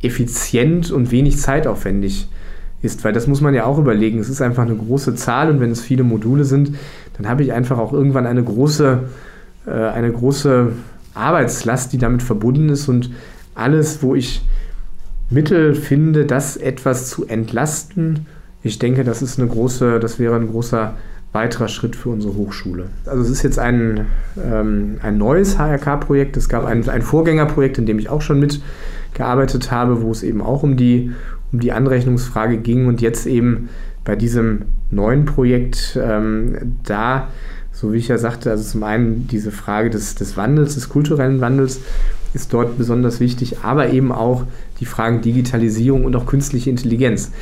effizient 0.00 0.90
und 0.90 1.10
wenig 1.10 1.38
zeitaufwendig 1.38 2.28
ist, 2.80 3.04
weil 3.04 3.12
das 3.12 3.26
muss 3.26 3.40
man 3.40 3.54
ja 3.54 3.64
auch 3.64 3.78
überlegen. 3.78 4.20
Es 4.20 4.28
ist 4.28 4.40
einfach 4.40 4.62
eine 4.62 4.76
große 4.76 5.14
Zahl 5.16 5.50
und 5.50 5.60
wenn 5.60 5.70
es 5.70 5.80
viele 5.80 6.04
Module 6.04 6.44
sind, 6.44 6.76
dann 7.16 7.28
habe 7.28 7.42
ich 7.42 7.52
einfach 7.52 7.78
auch 7.78 7.92
irgendwann 7.92 8.26
eine 8.26 8.42
große, 8.42 9.00
äh, 9.66 9.70
eine 9.70 10.12
große 10.12 10.72
Arbeitslast, 11.14 11.92
die 11.92 11.98
damit 11.98 12.22
verbunden 12.22 12.68
ist. 12.68 12.88
Und 12.88 13.10
alles, 13.54 14.02
wo 14.02 14.14
ich 14.14 14.42
Mittel 15.30 15.74
finde, 15.74 16.24
das 16.24 16.56
etwas 16.56 17.08
zu 17.08 17.26
entlasten, 17.26 18.26
ich 18.62 18.78
denke, 18.78 19.04
das 19.04 19.22
ist 19.22 19.38
eine 19.38 19.48
große, 19.48 20.00
das 20.00 20.18
wäre 20.18 20.36
ein 20.36 20.48
großer 20.48 20.94
weiterer 21.32 21.68
Schritt 21.68 21.94
für 21.94 22.08
unsere 22.08 22.34
Hochschule. 22.34 22.86
Also 23.06 23.22
es 23.22 23.30
ist 23.30 23.42
jetzt 23.42 23.58
ein, 23.58 24.06
ähm, 24.42 24.98
ein 25.02 25.18
neues 25.18 25.58
HRK-Projekt. 25.58 26.36
Es 26.36 26.48
gab 26.48 26.64
ein, 26.64 26.88
ein 26.88 27.02
Vorgängerprojekt, 27.02 27.78
in 27.78 27.86
dem 27.86 27.98
ich 27.98 28.08
auch 28.08 28.22
schon 28.22 28.40
mitgearbeitet 28.40 29.70
habe, 29.70 30.02
wo 30.02 30.10
es 30.10 30.22
eben 30.22 30.40
auch 30.40 30.62
um 30.62 30.76
die, 30.76 31.12
um 31.52 31.60
die 31.60 31.72
Anrechnungsfrage 31.72 32.58
ging. 32.58 32.86
Und 32.86 33.00
jetzt 33.02 33.26
eben 33.26 33.68
bei 34.04 34.16
diesem 34.16 34.62
neuen 34.90 35.26
Projekt, 35.26 35.98
ähm, 36.02 36.76
da, 36.84 37.28
so 37.72 37.92
wie 37.92 37.98
ich 37.98 38.08
ja 38.08 38.16
sagte, 38.16 38.50
also 38.50 38.64
zum 38.64 38.82
einen 38.82 39.28
diese 39.28 39.50
Frage 39.50 39.90
des, 39.90 40.14
des 40.14 40.36
Wandels, 40.36 40.74
des 40.74 40.88
kulturellen 40.88 41.42
Wandels 41.42 41.80
ist 42.32 42.52
dort 42.52 42.78
besonders 42.78 43.20
wichtig, 43.20 43.58
aber 43.62 43.90
eben 43.90 44.12
auch 44.12 44.44
die 44.80 44.86
Fragen 44.86 45.20
Digitalisierung 45.20 46.04
und 46.04 46.16
auch 46.16 46.26
künstliche 46.26 46.70
Intelligenz 46.70 47.32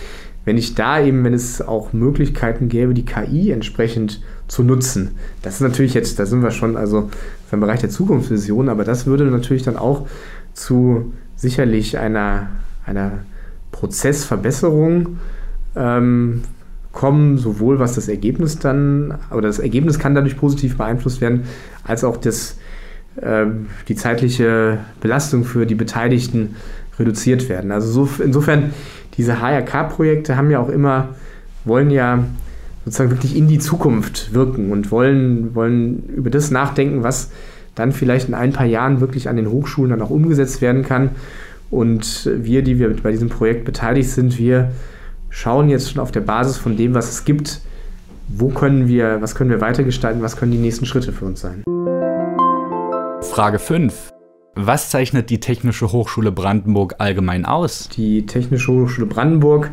wenn 0.46 0.56
ich 0.56 0.74
da 0.76 1.02
eben, 1.02 1.24
wenn 1.24 1.34
es 1.34 1.60
auch 1.60 1.92
Möglichkeiten 1.92 2.68
gäbe, 2.68 2.94
die 2.94 3.04
KI 3.04 3.50
entsprechend 3.50 4.22
zu 4.46 4.62
nutzen. 4.62 5.16
Das 5.42 5.56
ist 5.56 5.60
natürlich 5.60 5.92
jetzt, 5.92 6.18
da 6.18 6.24
sind 6.24 6.42
wir 6.42 6.52
schon 6.52 6.76
also 6.76 7.10
im 7.50 7.60
Bereich 7.60 7.80
der 7.80 7.90
Zukunftsvision, 7.90 8.68
aber 8.68 8.84
das 8.84 9.06
würde 9.06 9.24
natürlich 9.24 9.64
dann 9.64 9.76
auch 9.76 10.06
zu 10.54 11.12
sicherlich 11.34 11.98
einer, 11.98 12.48
einer 12.86 13.24
Prozessverbesserung 13.72 15.18
ähm, 15.74 16.42
kommen, 16.92 17.38
sowohl 17.38 17.80
was 17.80 17.96
das 17.96 18.08
Ergebnis 18.08 18.60
dann, 18.60 19.18
oder 19.32 19.48
das 19.48 19.58
Ergebnis 19.58 19.98
kann 19.98 20.14
dadurch 20.14 20.36
positiv 20.36 20.78
beeinflusst 20.78 21.20
werden, 21.20 21.42
als 21.82 22.04
auch 22.04 22.16
das, 22.16 22.56
äh, 23.16 23.46
die 23.88 23.96
zeitliche 23.96 24.78
Belastung 25.00 25.42
für 25.42 25.66
die 25.66 25.74
Beteiligten 25.74 26.54
reduziert 26.98 27.48
werden. 27.48 27.72
Also 27.72 28.06
so, 28.06 28.22
insofern 28.22 28.70
diese 29.16 29.40
HRK-Projekte 29.40 30.36
haben 30.36 30.50
ja 30.50 30.60
auch 30.60 30.68
immer, 30.68 31.08
wollen 31.64 31.90
ja 31.90 32.24
sozusagen 32.84 33.10
wirklich 33.10 33.36
in 33.36 33.48
die 33.48 33.58
Zukunft 33.58 34.32
wirken 34.32 34.70
und 34.70 34.90
wollen, 34.90 35.54
wollen 35.54 36.04
über 36.14 36.30
das 36.30 36.50
nachdenken, 36.50 37.02
was 37.02 37.30
dann 37.74 37.92
vielleicht 37.92 38.28
in 38.28 38.34
ein 38.34 38.52
paar 38.52 38.66
Jahren 38.66 39.00
wirklich 39.00 39.28
an 39.28 39.36
den 39.36 39.50
Hochschulen 39.50 39.90
dann 39.90 40.02
auch 40.02 40.10
umgesetzt 40.10 40.62
werden 40.62 40.82
kann. 40.82 41.10
Und 41.70 42.30
wir, 42.32 42.62
die 42.62 42.78
wir 42.78 42.94
bei 43.02 43.10
diesem 43.10 43.28
Projekt 43.28 43.64
beteiligt 43.64 44.10
sind, 44.10 44.38
wir 44.38 44.70
schauen 45.30 45.68
jetzt 45.68 45.90
schon 45.90 46.00
auf 46.00 46.12
der 46.12 46.20
Basis 46.20 46.56
von 46.56 46.76
dem, 46.76 46.94
was 46.94 47.10
es 47.10 47.24
gibt, 47.24 47.60
wo 48.28 48.48
können 48.48 48.88
wir, 48.88 49.20
was 49.20 49.34
können 49.34 49.50
wir 49.50 49.60
weitergestalten, 49.60 50.22
was 50.22 50.36
können 50.36 50.52
die 50.52 50.58
nächsten 50.58 50.86
Schritte 50.86 51.12
für 51.12 51.24
uns 51.24 51.40
sein. 51.40 51.64
Frage 53.22 53.58
5. 53.58 54.15
Was 54.58 54.88
zeichnet 54.88 55.28
die 55.28 55.38
Technische 55.38 55.92
Hochschule 55.92 56.32
Brandenburg 56.32 56.94
allgemein 56.96 57.44
aus? 57.44 57.90
Die 57.90 58.24
Technische 58.24 58.72
Hochschule 58.72 59.06
Brandenburg 59.06 59.70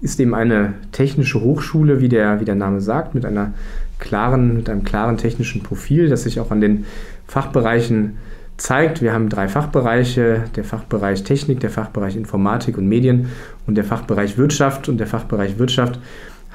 ist 0.00 0.18
eben 0.20 0.34
eine 0.34 0.72
technische 0.90 1.42
Hochschule, 1.42 2.00
wie 2.00 2.08
der, 2.08 2.40
wie 2.40 2.46
der 2.46 2.54
Name 2.54 2.80
sagt, 2.80 3.14
mit, 3.14 3.26
einer 3.26 3.52
klaren, 3.98 4.56
mit 4.56 4.70
einem 4.70 4.84
klaren 4.84 5.18
technischen 5.18 5.62
Profil, 5.62 6.08
das 6.08 6.22
sich 6.22 6.40
auch 6.40 6.50
an 6.50 6.62
den 6.62 6.86
Fachbereichen 7.26 8.16
zeigt. 8.56 9.02
Wir 9.02 9.12
haben 9.12 9.28
drei 9.28 9.48
Fachbereiche, 9.48 10.44
der 10.56 10.64
Fachbereich 10.64 11.22
Technik, 11.22 11.60
der 11.60 11.68
Fachbereich 11.68 12.16
Informatik 12.16 12.78
und 12.78 12.88
Medien 12.88 13.28
und 13.66 13.74
der 13.74 13.84
Fachbereich 13.84 14.38
Wirtschaft. 14.38 14.88
Und 14.88 14.96
der 14.96 15.08
Fachbereich 15.08 15.58
Wirtschaft 15.58 16.00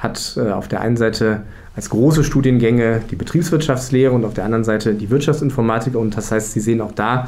hat 0.01 0.35
äh, 0.35 0.51
auf 0.51 0.67
der 0.67 0.81
einen 0.81 0.97
Seite 0.97 1.43
als 1.73 1.89
große 1.89 2.25
Studiengänge 2.25 3.01
die 3.09 3.15
Betriebswirtschaftslehre 3.15 4.13
und 4.13 4.25
auf 4.25 4.33
der 4.33 4.43
anderen 4.43 4.65
Seite 4.65 4.93
die 4.93 5.09
Wirtschaftsinformatik. 5.09 5.95
Und 5.95 6.17
das 6.17 6.31
heißt, 6.31 6.51
Sie 6.51 6.59
sehen 6.59 6.81
auch 6.81 6.91
da 6.91 7.27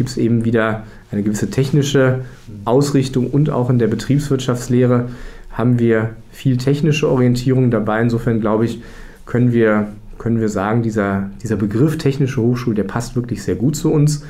gibt 0.00 0.08
es 0.08 0.16
eben 0.16 0.46
wieder 0.46 0.84
eine 1.12 1.22
gewisse 1.22 1.50
technische 1.50 2.24
Ausrichtung 2.64 3.26
und 3.26 3.50
auch 3.50 3.68
in 3.68 3.78
der 3.78 3.86
Betriebswirtschaftslehre 3.86 5.10
haben 5.52 5.78
wir 5.78 6.12
viel 6.32 6.56
technische 6.56 7.06
Orientierung 7.06 7.70
dabei. 7.70 8.00
Insofern 8.00 8.40
glaube 8.40 8.64
ich, 8.64 8.80
können 9.26 9.52
wir, 9.52 9.88
können 10.16 10.40
wir 10.40 10.48
sagen, 10.48 10.80
dieser, 10.80 11.28
dieser 11.42 11.56
Begriff 11.56 11.98
technische 11.98 12.40
Hochschule, 12.40 12.76
der 12.76 12.84
passt 12.84 13.14
wirklich 13.14 13.42
sehr 13.42 13.56
gut 13.56 13.76
zu 13.76 13.92
uns 13.92 14.24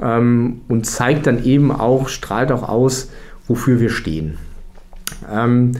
ähm, 0.00 0.62
und 0.68 0.86
zeigt 0.86 1.26
dann 1.26 1.44
eben 1.44 1.72
auch, 1.72 2.08
strahlt 2.08 2.50
auch 2.50 2.66
aus, 2.66 3.10
wofür 3.46 3.80
wir 3.80 3.90
stehen. 3.90 4.38
Ähm, 5.30 5.72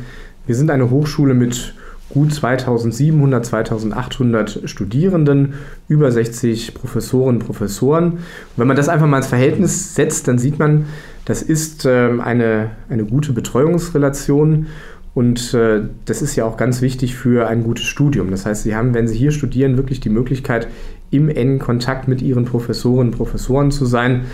wir 0.46 0.54
sind 0.54 0.70
eine 0.70 0.90
Hochschule 0.90 1.34
mit 1.34 1.74
gut 2.08 2.32
2700, 2.32 3.44
2800 3.44 4.60
Studierenden, 4.64 5.54
über 5.88 6.10
60 6.10 6.74
Professorinnen 6.74 7.40
und 7.40 7.46
Professoren. 7.46 8.18
Wenn 8.56 8.68
man 8.68 8.76
das 8.76 8.88
einfach 8.88 9.06
mal 9.06 9.18
ins 9.18 9.26
Verhältnis 9.26 9.94
setzt, 9.94 10.28
dann 10.28 10.38
sieht 10.38 10.58
man, 10.58 10.86
das 11.24 11.42
ist 11.42 11.84
äh, 11.84 12.12
eine, 12.20 12.70
eine 12.88 13.04
gute 13.04 13.32
Betreuungsrelation 13.32 14.66
und 15.14 15.54
äh, 15.54 15.80
das 16.04 16.22
ist 16.22 16.36
ja 16.36 16.44
auch 16.44 16.56
ganz 16.56 16.82
wichtig 16.82 17.16
für 17.16 17.48
ein 17.48 17.64
gutes 17.64 17.86
Studium. 17.86 18.30
Das 18.30 18.46
heißt, 18.46 18.62
Sie 18.62 18.76
haben, 18.76 18.94
wenn 18.94 19.08
Sie 19.08 19.16
hier 19.16 19.32
studieren, 19.32 19.76
wirklich 19.76 19.98
die 20.00 20.10
Möglichkeit, 20.10 20.68
im 21.10 21.28
engen 21.28 21.58
Kontakt 21.58 22.06
mit 22.06 22.22
Ihren 22.22 22.44
Professorinnen 22.44 23.12
und 23.12 23.16
Professoren 23.16 23.70
zu 23.70 23.86
sein. 23.86 24.26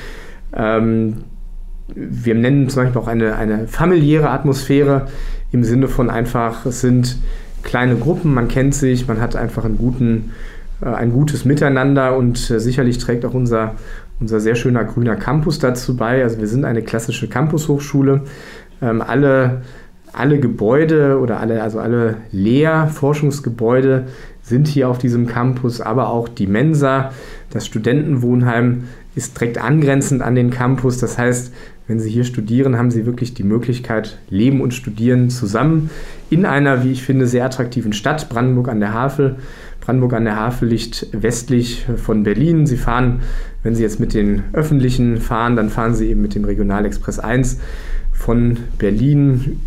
Ähm, 0.53 1.19
wir 1.95 2.35
nennen 2.35 2.69
zum 2.69 2.85
Beispiel 2.85 3.01
auch 3.01 3.09
eine, 3.09 3.37
eine 3.37 3.67
familiäre 3.69 4.31
Atmosphäre 4.31 5.09
im 5.51 5.65
Sinne 5.65 5.89
von 5.89 6.11
einfach, 6.11 6.65
es 6.67 6.81
sind 6.81 7.19
kleine 7.63 7.97
Gruppen, 7.97 8.35
man 8.35 8.49
kennt 8.49 8.75
sich, 8.75 9.07
man 9.07 9.21
hat 9.21 9.37
einfach 9.37 9.65
einen 9.65 9.79
guten, 9.79 10.33
äh, 10.81 10.87
ein 10.87 11.13
gutes 11.13 11.45
Miteinander 11.45 12.17
und 12.17 12.51
äh, 12.51 12.59
sicherlich 12.61 12.99
trägt 12.99 13.25
auch 13.25 13.35
unser, 13.35 13.75
unser 14.21 14.41
sehr 14.41 14.55
schöner 14.55 14.85
grüner 14.85 15.17
Campus 15.17 15.59
dazu 15.59 15.97
bei. 15.97 16.23
Also 16.23 16.39
wir 16.39 16.49
sind 16.49 16.65
eine 16.65 16.83
klassische 16.83 17.29
Campushochschule. 17.29 18.23
Ähm, 18.81 19.03
alle, 19.03 19.63
alle 20.13 20.41
Gebäude 20.41 21.19
oder 21.19 21.41
alle, 21.41 21.63
also 21.63 21.79
alle 21.79 22.17
Lehrforschungsgebäude 22.33 24.07
sind 24.43 24.67
hier 24.67 24.89
auf 24.89 24.99
diesem 24.99 25.27
Campus, 25.27 25.81
aber 25.81 26.09
auch 26.09 26.29
die 26.29 26.47
Mensa, 26.47 27.13
das 27.51 27.67
Studentenwohnheim 27.67 28.85
ist 29.15 29.39
direkt 29.39 29.59
angrenzend 29.59 30.23
an 30.23 30.35
den 30.35 30.51
Campus. 30.51 30.99
Das 30.99 31.19
heißt, 31.19 31.53
wenn 31.89 31.99
Sie 31.99 32.11
hier 32.11 32.25
studieren, 32.25 32.79
haben 32.79 32.91
Sie 32.91 33.07
wirklich 33.07 33.35
die 33.35 33.43
Möglichkeit, 33.43 34.19
Leben 34.31 34.61
und 34.61 34.73
Studieren 34.73 35.31
zusammen 35.31 35.91
in 36.31 36.47
einer, 36.47 36.85
wie 36.85 36.93
ich 36.93 37.03
finde, 37.03 37.27
sehr 37.27 37.45
attraktiven 37.45 37.93
Stadt, 37.93 38.29
Brandenburg 38.29 38.69
an 38.69 38.81
der 38.81 38.93
Havel. 38.93 39.37
Brandenburg 39.81 40.13
an 40.15 40.25
der 40.25 40.37
Havel 40.37 40.69
liegt 40.69 41.09
westlich 41.13 41.87
von 41.97 42.23
Berlin. 42.23 42.67
Sie 42.67 42.77
fahren, 42.77 43.21
wenn 43.63 43.75
Sie 43.75 43.83
jetzt 43.83 43.99
mit 43.99 44.15
den 44.15 44.45
öffentlichen 44.53 45.19
fahren, 45.19 45.57
dann 45.57 45.71
fahren 45.71 45.95
Sie 45.95 46.09
eben 46.09 46.23
mit 46.23 46.35
dem 46.35 46.45
Regionalexpress 46.45 47.19
1 47.19 47.59
von 48.13 48.59
Berlin 48.79 49.61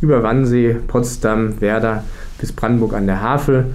über 0.00 0.22
Wannsee, 0.22 0.76
Potsdam, 0.86 1.60
Werder 1.60 2.04
bis 2.40 2.52
Brandenburg 2.52 2.94
an 2.94 3.06
der 3.06 3.22
Havel. 3.22 3.66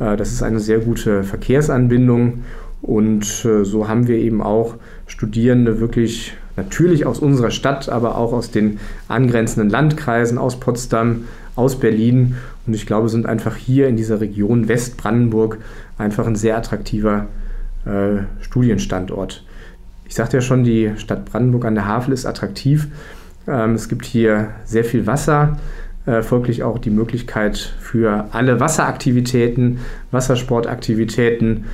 Äh, 0.00 0.16
das 0.16 0.32
ist 0.32 0.42
eine 0.42 0.60
sehr 0.60 0.78
gute 0.78 1.24
Verkehrsanbindung 1.24 2.44
und 2.80 3.44
äh, 3.44 3.64
so 3.64 3.88
haben 3.88 4.08
wir 4.08 4.16
eben 4.16 4.42
auch 4.42 4.76
Studierende 5.06 5.80
wirklich 5.80 6.34
natürlich 6.56 7.06
aus 7.06 7.18
unserer 7.18 7.50
Stadt, 7.50 7.88
aber 7.88 8.16
auch 8.16 8.32
aus 8.32 8.50
den 8.50 8.78
angrenzenden 9.08 9.70
Landkreisen, 9.70 10.38
aus 10.38 10.60
Potsdam, 10.60 11.24
aus 11.56 11.78
Berlin. 11.78 12.36
Und 12.66 12.74
ich 12.74 12.86
glaube, 12.86 13.08
sind 13.08 13.26
einfach 13.26 13.56
hier 13.56 13.88
in 13.88 13.96
dieser 13.96 14.20
Region 14.20 14.68
Westbrandenburg 14.68 15.58
einfach 15.98 16.26
ein 16.26 16.36
sehr 16.36 16.56
attraktiver 16.56 17.26
äh, 17.84 18.22
Studienstandort. 18.40 19.44
Ich 20.06 20.14
sagte 20.14 20.36
ja 20.36 20.40
schon, 20.40 20.64
die 20.64 20.92
Stadt 20.96 21.24
Brandenburg 21.24 21.64
an 21.64 21.74
der 21.74 21.86
Havel 21.86 22.14
ist 22.14 22.26
attraktiv. 22.26 22.88
Ähm, 23.46 23.74
es 23.74 23.88
gibt 23.88 24.04
hier 24.04 24.50
sehr 24.64 24.84
viel 24.84 25.06
Wasser, 25.06 25.58
äh, 26.06 26.22
folglich 26.22 26.62
auch 26.62 26.78
die 26.78 26.90
Möglichkeit 26.90 27.58
für 27.58 28.28
alle 28.32 28.60
Wasseraktivitäten, 28.60 29.80
Wassersportaktivitäten 30.10 31.64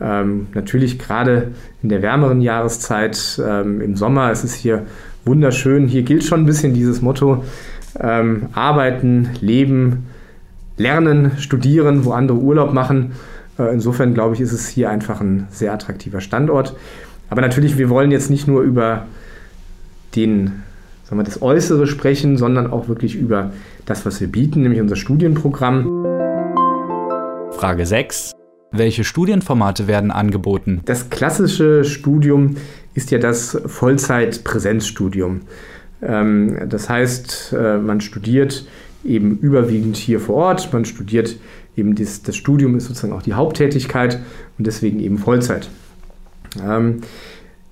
ähm, 0.00 0.48
natürlich 0.54 0.98
gerade 0.98 1.52
in 1.82 1.88
der 1.88 2.02
wärmeren 2.02 2.40
Jahreszeit, 2.40 3.40
ähm, 3.44 3.80
im 3.80 3.96
Sommer 3.96 4.30
ist 4.30 4.44
es 4.44 4.54
hier 4.54 4.82
wunderschön. 5.24 5.88
Hier 5.88 6.02
gilt 6.02 6.24
schon 6.24 6.40
ein 6.40 6.46
bisschen 6.46 6.74
dieses 6.74 7.02
Motto, 7.02 7.44
ähm, 7.98 8.48
arbeiten, 8.52 9.30
leben, 9.40 10.06
lernen, 10.76 11.32
studieren, 11.38 12.04
wo 12.04 12.12
andere 12.12 12.38
Urlaub 12.38 12.72
machen. 12.72 13.12
Äh, 13.58 13.72
insofern 13.72 14.14
glaube 14.14 14.34
ich, 14.34 14.40
ist 14.40 14.52
es 14.52 14.68
hier 14.68 14.90
einfach 14.90 15.20
ein 15.20 15.46
sehr 15.50 15.72
attraktiver 15.72 16.20
Standort. 16.20 16.76
Aber 17.28 17.40
natürlich, 17.40 17.78
wir 17.78 17.88
wollen 17.88 18.10
jetzt 18.10 18.30
nicht 18.30 18.46
nur 18.46 18.62
über 18.62 19.06
den, 20.14 20.62
sagen 21.04 21.18
wir, 21.18 21.24
das 21.24 21.42
Äußere 21.42 21.86
sprechen, 21.86 22.36
sondern 22.36 22.70
auch 22.70 22.88
wirklich 22.88 23.16
über 23.16 23.50
das, 23.84 24.06
was 24.06 24.20
wir 24.20 24.28
bieten, 24.28 24.62
nämlich 24.62 24.80
unser 24.80 24.96
Studienprogramm. 24.96 26.04
Frage 27.52 27.86
6. 27.86 28.32
Welche 28.78 29.04
Studienformate 29.04 29.86
werden 29.86 30.10
angeboten? 30.10 30.80
Das 30.84 31.10
klassische 31.10 31.84
Studium 31.84 32.56
ist 32.94 33.10
ja 33.10 33.18
das 33.18 33.58
Vollzeit-Präsenzstudium. 33.66 35.42
Ähm, 36.02 36.58
das 36.68 36.88
heißt, 36.88 37.54
äh, 37.58 37.78
man 37.78 38.00
studiert 38.00 38.66
eben 39.04 39.38
überwiegend 39.38 39.96
hier 39.96 40.20
vor 40.20 40.36
Ort, 40.36 40.72
man 40.72 40.84
studiert 40.84 41.36
eben 41.76 41.94
das, 41.94 42.22
das 42.22 42.36
Studium 42.36 42.76
ist 42.76 42.86
sozusagen 42.86 43.12
auch 43.12 43.22
die 43.22 43.34
Haupttätigkeit 43.34 44.20
und 44.58 44.66
deswegen 44.66 45.00
eben 45.00 45.18
Vollzeit. 45.18 45.68
Ähm, 46.64 47.02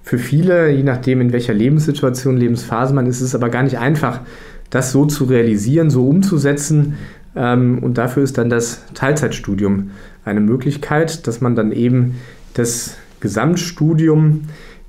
für 0.02 0.18
viele, 0.18 0.70
je 0.70 0.82
nachdem 0.82 1.22
in 1.22 1.32
welcher 1.32 1.54
Lebenssituation, 1.54 2.36
Lebensphase 2.36 2.94
man 2.94 3.06
ist, 3.06 3.16
ist 3.16 3.28
es 3.28 3.34
aber 3.34 3.48
gar 3.48 3.62
nicht 3.62 3.78
einfach, 3.78 4.20
das 4.68 4.92
so 4.92 5.06
zu 5.06 5.24
realisieren, 5.24 5.88
so 5.88 6.06
umzusetzen. 6.06 6.94
Ähm, 7.36 7.78
und 7.80 7.98
dafür 7.98 8.22
ist 8.22 8.38
dann 8.38 8.50
das 8.50 8.84
Teilzeitstudium 8.94 9.90
eine 10.24 10.40
Möglichkeit, 10.40 11.26
dass 11.26 11.40
man 11.40 11.54
dann 11.54 11.72
eben 11.72 12.16
das 12.54 12.96
Gesamtstudium 13.20 14.42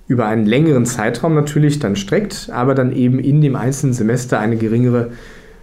über 0.08 0.28
einen 0.28 0.46
längeren 0.46 0.86
Zeitraum 0.86 1.34
natürlich 1.34 1.80
dann 1.80 1.96
streckt, 1.96 2.50
aber 2.52 2.76
dann 2.76 2.92
eben 2.92 3.20
in 3.20 3.42
dem 3.42 3.56
einzelnen 3.56 3.94
Semester 3.94 4.40
eine 4.40 4.58
geringere 4.58 5.12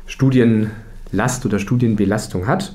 Studienlast 0.07 1.47
oder 1.47 1.59
Studienbelastung 1.59 2.47
hat. 2.49 2.75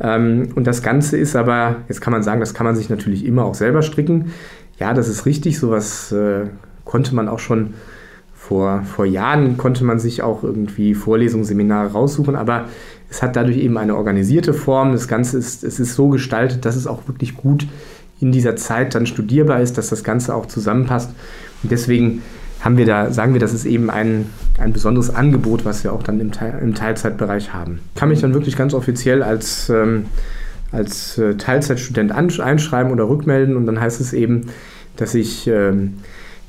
Ähm, 0.00 0.48
und 0.54 0.66
das 0.66 0.82
Ganze 0.82 1.16
ist 1.16 1.36
aber, 1.36 1.76
jetzt 1.88 2.00
kann 2.00 2.12
man 2.12 2.22
sagen, 2.22 2.40
das 2.40 2.54
kann 2.54 2.66
man 2.66 2.74
sich 2.74 2.90
natürlich 2.90 3.24
immer 3.24 3.44
auch 3.44 3.54
selber 3.54 3.82
stricken. 3.82 4.32
Ja, 4.78 4.92
das 4.92 5.08
ist 5.08 5.24
richtig, 5.24 5.58
sowas 5.58 6.10
äh, 6.10 6.46
konnte 6.84 7.14
man 7.14 7.28
auch 7.28 7.38
schon 7.38 7.74
vor, 8.34 8.82
vor 8.82 9.06
Jahren, 9.06 9.56
konnte 9.56 9.84
man 9.84 9.98
sich 9.98 10.22
auch 10.22 10.42
irgendwie 10.42 10.94
Vorlesungen, 10.94 11.44
Seminare 11.44 11.92
raussuchen, 11.92 12.36
aber 12.36 12.66
es 13.14 13.22
hat 13.22 13.36
dadurch 13.36 13.58
eben 13.58 13.78
eine 13.78 13.94
organisierte 13.94 14.52
Form. 14.52 14.90
Das 14.90 15.06
Ganze 15.06 15.38
ist, 15.38 15.62
es 15.62 15.78
ist 15.78 15.94
so 15.94 16.08
gestaltet, 16.08 16.64
dass 16.64 16.74
es 16.74 16.88
auch 16.88 17.06
wirklich 17.06 17.36
gut 17.36 17.68
in 18.20 18.32
dieser 18.32 18.56
Zeit 18.56 18.96
dann 18.96 19.06
studierbar 19.06 19.60
ist, 19.60 19.78
dass 19.78 19.88
das 19.88 20.02
Ganze 20.02 20.34
auch 20.34 20.46
zusammenpasst. 20.46 21.10
Und 21.62 21.70
deswegen 21.70 22.22
haben 22.60 22.76
wir 22.76 22.86
da, 22.86 23.12
sagen 23.12 23.32
wir, 23.32 23.40
das 23.40 23.54
ist 23.54 23.66
eben 23.66 23.88
ein, 23.88 24.26
ein 24.58 24.72
besonderes 24.72 25.14
Angebot, 25.14 25.64
was 25.64 25.84
wir 25.84 25.92
auch 25.92 26.02
dann 26.02 26.18
im, 26.18 26.32
Teil, 26.32 26.58
im 26.60 26.74
Teilzeitbereich 26.74 27.52
haben. 27.52 27.78
Ich 27.94 28.00
kann 28.00 28.08
mich 28.08 28.20
dann 28.20 28.34
wirklich 28.34 28.56
ganz 28.56 28.74
offiziell 28.74 29.22
als, 29.22 29.70
ähm, 29.70 30.06
als 30.72 31.16
äh, 31.16 31.36
Teilzeitstudent 31.36 32.10
einschreiben 32.10 32.90
oder 32.90 33.08
rückmelden 33.08 33.56
und 33.56 33.66
dann 33.66 33.80
heißt 33.80 34.00
es 34.00 34.12
eben, 34.12 34.46
dass 34.96 35.14
ich 35.14 35.46
ähm, 35.46 35.98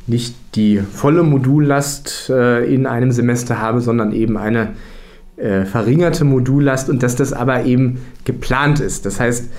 nicht 0.07 0.35
die 0.55 0.79
volle 0.79 1.21
Modullast 1.21 2.31
äh, 2.31 2.65
in 2.73 2.87
einem 2.87 3.11
Semester 3.11 3.61
habe, 3.61 3.81
sondern 3.81 4.13
eben 4.13 4.35
eine 4.35 4.69
äh, 5.37 5.65
verringerte 5.65 6.23
Modullast 6.23 6.89
und 6.89 7.03
dass 7.03 7.15
das 7.15 7.33
aber 7.33 7.65
eben 7.65 7.99
geplant 8.23 8.79
ist. 8.79 9.05
Das 9.05 9.19
heißt, 9.19 9.49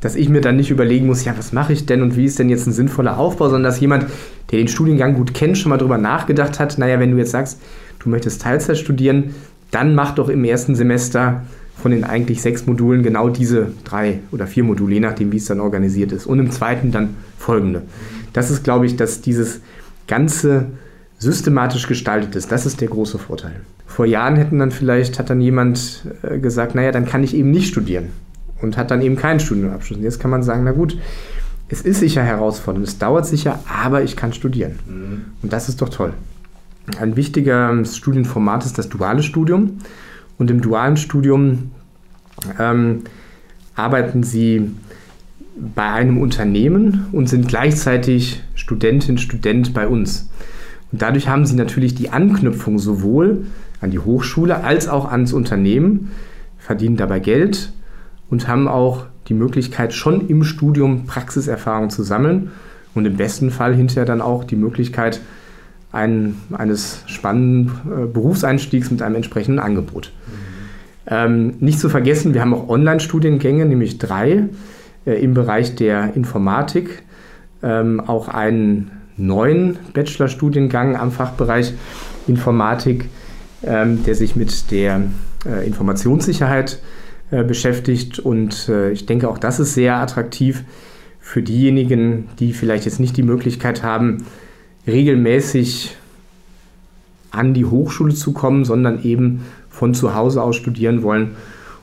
dass 0.00 0.16
ich 0.16 0.28
mir 0.28 0.42
dann 0.42 0.56
nicht 0.56 0.70
überlegen 0.70 1.06
muss, 1.06 1.24
ja, 1.24 1.34
was 1.36 1.52
mache 1.52 1.72
ich 1.72 1.86
denn 1.86 2.02
und 2.02 2.16
wie 2.16 2.26
ist 2.26 2.38
denn 2.38 2.50
jetzt 2.50 2.66
ein 2.66 2.72
sinnvoller 2.72 3.16
Aufbau, 3.16 3.46
sondern 3.46 3.64
dass 3.64 3.80
jemand, 3.80 4.06
der 4.50 4.58
den 4.58 4.68
Studiengang 4.68 5.14
gut 5.14 5.32
kennt, 5.32 5.56
schon 5.56 5.70
mal 5.70 5.78
darüber 5.78 5.96
nachgedacht 5.96 6.60
hat, 6.60 6.76
naja, 6.76 7.00
wenn 7.00 7.10
du 7.10 7.16
jetzt 7.16 7.30
sagst, 7.30 7.58
du 8.00 8.10
möchtest 8.10 8.42
Teilzeit 8.42 8.76
studieren, 8.76 9.34
dann 9.70 9.94
mach 9.94 10.14
doch 10.14 10.28
im 10.28 10.44
ersten 10.44 10.74
Semester 10.74 11.42
von 11.76 11.90
den 11.90 12.04
eigentlich 12.04 12.42
sechs 12.42 12.66
Modulen 12.66 13.02
genau 13.02 13.28
diese 13.28 13.68
drei 13.84 14.20
oder 14.30 14.46
vier 14.46 14.64
Module, 14.64 14.94
je 14.94 15.00
nachdem, 15.00 15.32
wie 15.32 15.38
es 15.38 15.46
dann 15.46 15.60
organisiert 15.60 16.12
ist. 16.12 16.26
Und 16.26 16.38
im 16.38 16.50
zweiten 16.50 16.92
dann 16.92 17.16
folgende. 17.38 17.82
Das 18.32 18.50
ist, 18.50 18.62
glaube 18.62 18.86
ich, 18.86 18.96
dass 18.96 19.22
dieses 19.22 19.60
ganze 20.06 20.66
systematisch 21.18 21.86
gestaltet 21.86 22.36
ist. 22.36 22.52
Das 22.52 22.66
ist 22.66 22.80
der 22.80 22.88
große 22.88 23.18
Vorteil. 23.18 23.60
Vor 23.86 24.06
Jahren 24.06 24.36
hätten 24.36 24.58
dann 24.58 24.70
vielleicht, 24.70 25.18
hat 25.18 25.30
dann 25.30 25.40
jemand 25.40 26.06
äh, 26.22 26.38
gesagt, 26.38 26.74
naja, 26.74 26.92
dann 26.92 27.06
kann 27.06 27.22
ich 27.22 27.34
eben 27.34 27.50
nicht 27.50 27.68
studieren 27.68 28.08
und 28.60 28.76
hat 28.76 28.90
dann 28.90 29.02
eben 29.02 29.16
keinen 29.16 29.40
Studienabschluss. 29.40 29.98
Und 29.98 30.04
jetzt 30.04 30.20
kann 30.20 30.30
man 30.30 30.42
sagen, 30.42 30.64
na 30.64 30.72
gut, 30.72 30.98
es 31.68 31.80
ist 31.82 32.00
sicher 32.00 32.22
herausfordernd, 32.22 32.86
es 32.86 32.98
dauert 32.98 33.26
sicher, 33.26 33.60
aber 33.66 34.02
ich 34.02 34.16
kann 34.16 34.32
studieren. 34.32 34.78
Mhm. 34.86 35.24
Und 35.42 35.52
das 35.52 35.68
ist 35.68 35.80
doch 35.80 35.88
toll. 35.88 36.12
Ein 37.00 37.16
wichtiger 37.16 37.84
Studienformat 37.84 38.66
ist 38.66 38.76
das 38.76 38.88
duale 38.88 39.22
Studium. 39.22 39.78
Und 40.36 40.50
im 40.50 40.60
dualen 40.60 40.96
Studium 40.96 41.70
ähm, 42.58 43.02
arbeiten 43.74 44.22
Sie 44.22 44.70
bei 45.56 45.88
einem 45.88 46.18
Unternehmen 46.18 47.06
und 47.12 47.28
sind 47.28 47.48
gleichzeitig 47.48 48.42
Studentin, 48.54 49.18
Student 49.18 49.72
bei 49.72 49.86
uns. 49.86 50.28
Und 50.94 51.02
dadurch 51.02 51.26
haben 51.26 51.44
sie 51.44 51.56
natürlich 51.56 51.96
die 51.96 52.10
Anknüpfung 52.10 52.78
sowohl 52.78 53.46
an 53.80 53.90
die 53.90 53.98
Hochschule 53.98 54.62
als 54.62 54.86
auch 54.86 55.10
ans 55.10 55.32
Unternehmen, 55.32 56.12
verdienen 56.56 56.96
dabei 56.96 57.18
Geld 57.18 57.72
und 58.30 58.46
haben 58.46 58.68
auch 58.68 59.06
die 59.26 59.34
Möglichkeit, 59.34 59.92
schon 59.92 60.28
im 60.28 60.44
Studium 60.44 61.06
Praxiserfahrung 61.06 61.90
zu 61.90 62.04
sammeln 62.04 62.52
und 62.94 63.06
im 63.06 63.16
besten 63.16 63.50
Fall 63.50 63.74
hinterher 63.74 64.04
dann 64.04 64.20
auch 64.20 64.44
die 64.44 64.54
Möglichkeit 64.54 65.20
ein, 65.90 66.36
eines 66.52 67.02
spannenden 67.06 67.72
äh, 67.86 68.06
Berufseinstiegs 68.06 68.92
mit 68.92 69.02
einem 69.02 69.16
entsprechenden 69.16 69.58
Angebot. 69.58 70.12
Ähm, 71.08 71.54
nicht 71.58 71.80
zu 71.80 71.88
vergessen, 71.88 72.34
wir 72.34 72.40
haben 72.40 72.54
auch 72.54 72.68
Online-Studiengänge, 72.68 73.66
nämlich 73.66 73.98
drei 73.98 74.44
äh, 75.06 75.20
im 75.20 75.34
Bereich 75.34 75.74
der 75.74 76.14
Informatik, 76.14 77.02
ähm, 77.64 77.98
auch 77.98 78.28
einen 78.28 78.92
neuen 79.16 79.78
Bachelorstudiengang 79.92 80.96
am 80.96 81.12
Fachbereich 81.12 81.74
Informatik, 82.26 83.08
ähm, 83.62 84.04
der 84.04 84.14
sich 84.14 84.36
mit 84.36 84.70
der 84.70 85.02
äh, 85.46 85.66
Informationssicherheit 85.66 86.80
äh, 87.30 87.44
beschäftigt. 87.44 88.18
Und 88.18 88.68
äh, 88.68 88.90
ich 88.90 89.06
denke, 89.06 89.28
auch 89.28 89.38
das 89.38 89.60
ist 89.60 89.74
sehr 89.74 89.96
attraktiv 89.96 90.64
für 91.20 91.42
diejenigen, 91.42 92.28
die 92.38 92.52
vielleicht 92.52 92.84
jetzt 92.84 93.00
nicht 93.00 93.16
die 93.16 93.22
Möglichkeit 93.22 93.82
haben, 93.82 94.26
regelmäßig 94.86 95.96
an 97.30 97.54
die 97.54 97.64
Hochschule 97.64 98.14
zu 98.14 98.32
kommen, 98.32 98.64
sondern 98.64 99.02
eben 99.02 99.44
von 99.70 99.94
zu 99.94 100.14
Hause 100.14 100.42
aus 100.42 100.56
studieren 100.56 101.02
wollen 101.02 101.32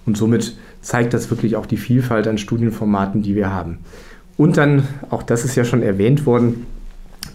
und 0.06 0.18
somit 0.18 0.56
zeigt 0.82 1.14
das 1.14 1.30
wirklich 1.30 1.56
auch 1.56 1.66
die 1.66 1.78
Vielfalt 1.78 2.28
an 2.28 2.38
Studienformaten, 2.38 3.22
die 3.22 3.36
wir 3.36 3.52
haben. 3.52 3.80
Und 4.38 4.58
dann, 4.58 4.88
auch 5.10 5.24
das 5.24 5.46
ist 5.46 5.56
ja 5.56 5.66
schon 5.66 5.84
erwähnt 5.84 6.26
worden, 6.26 6.66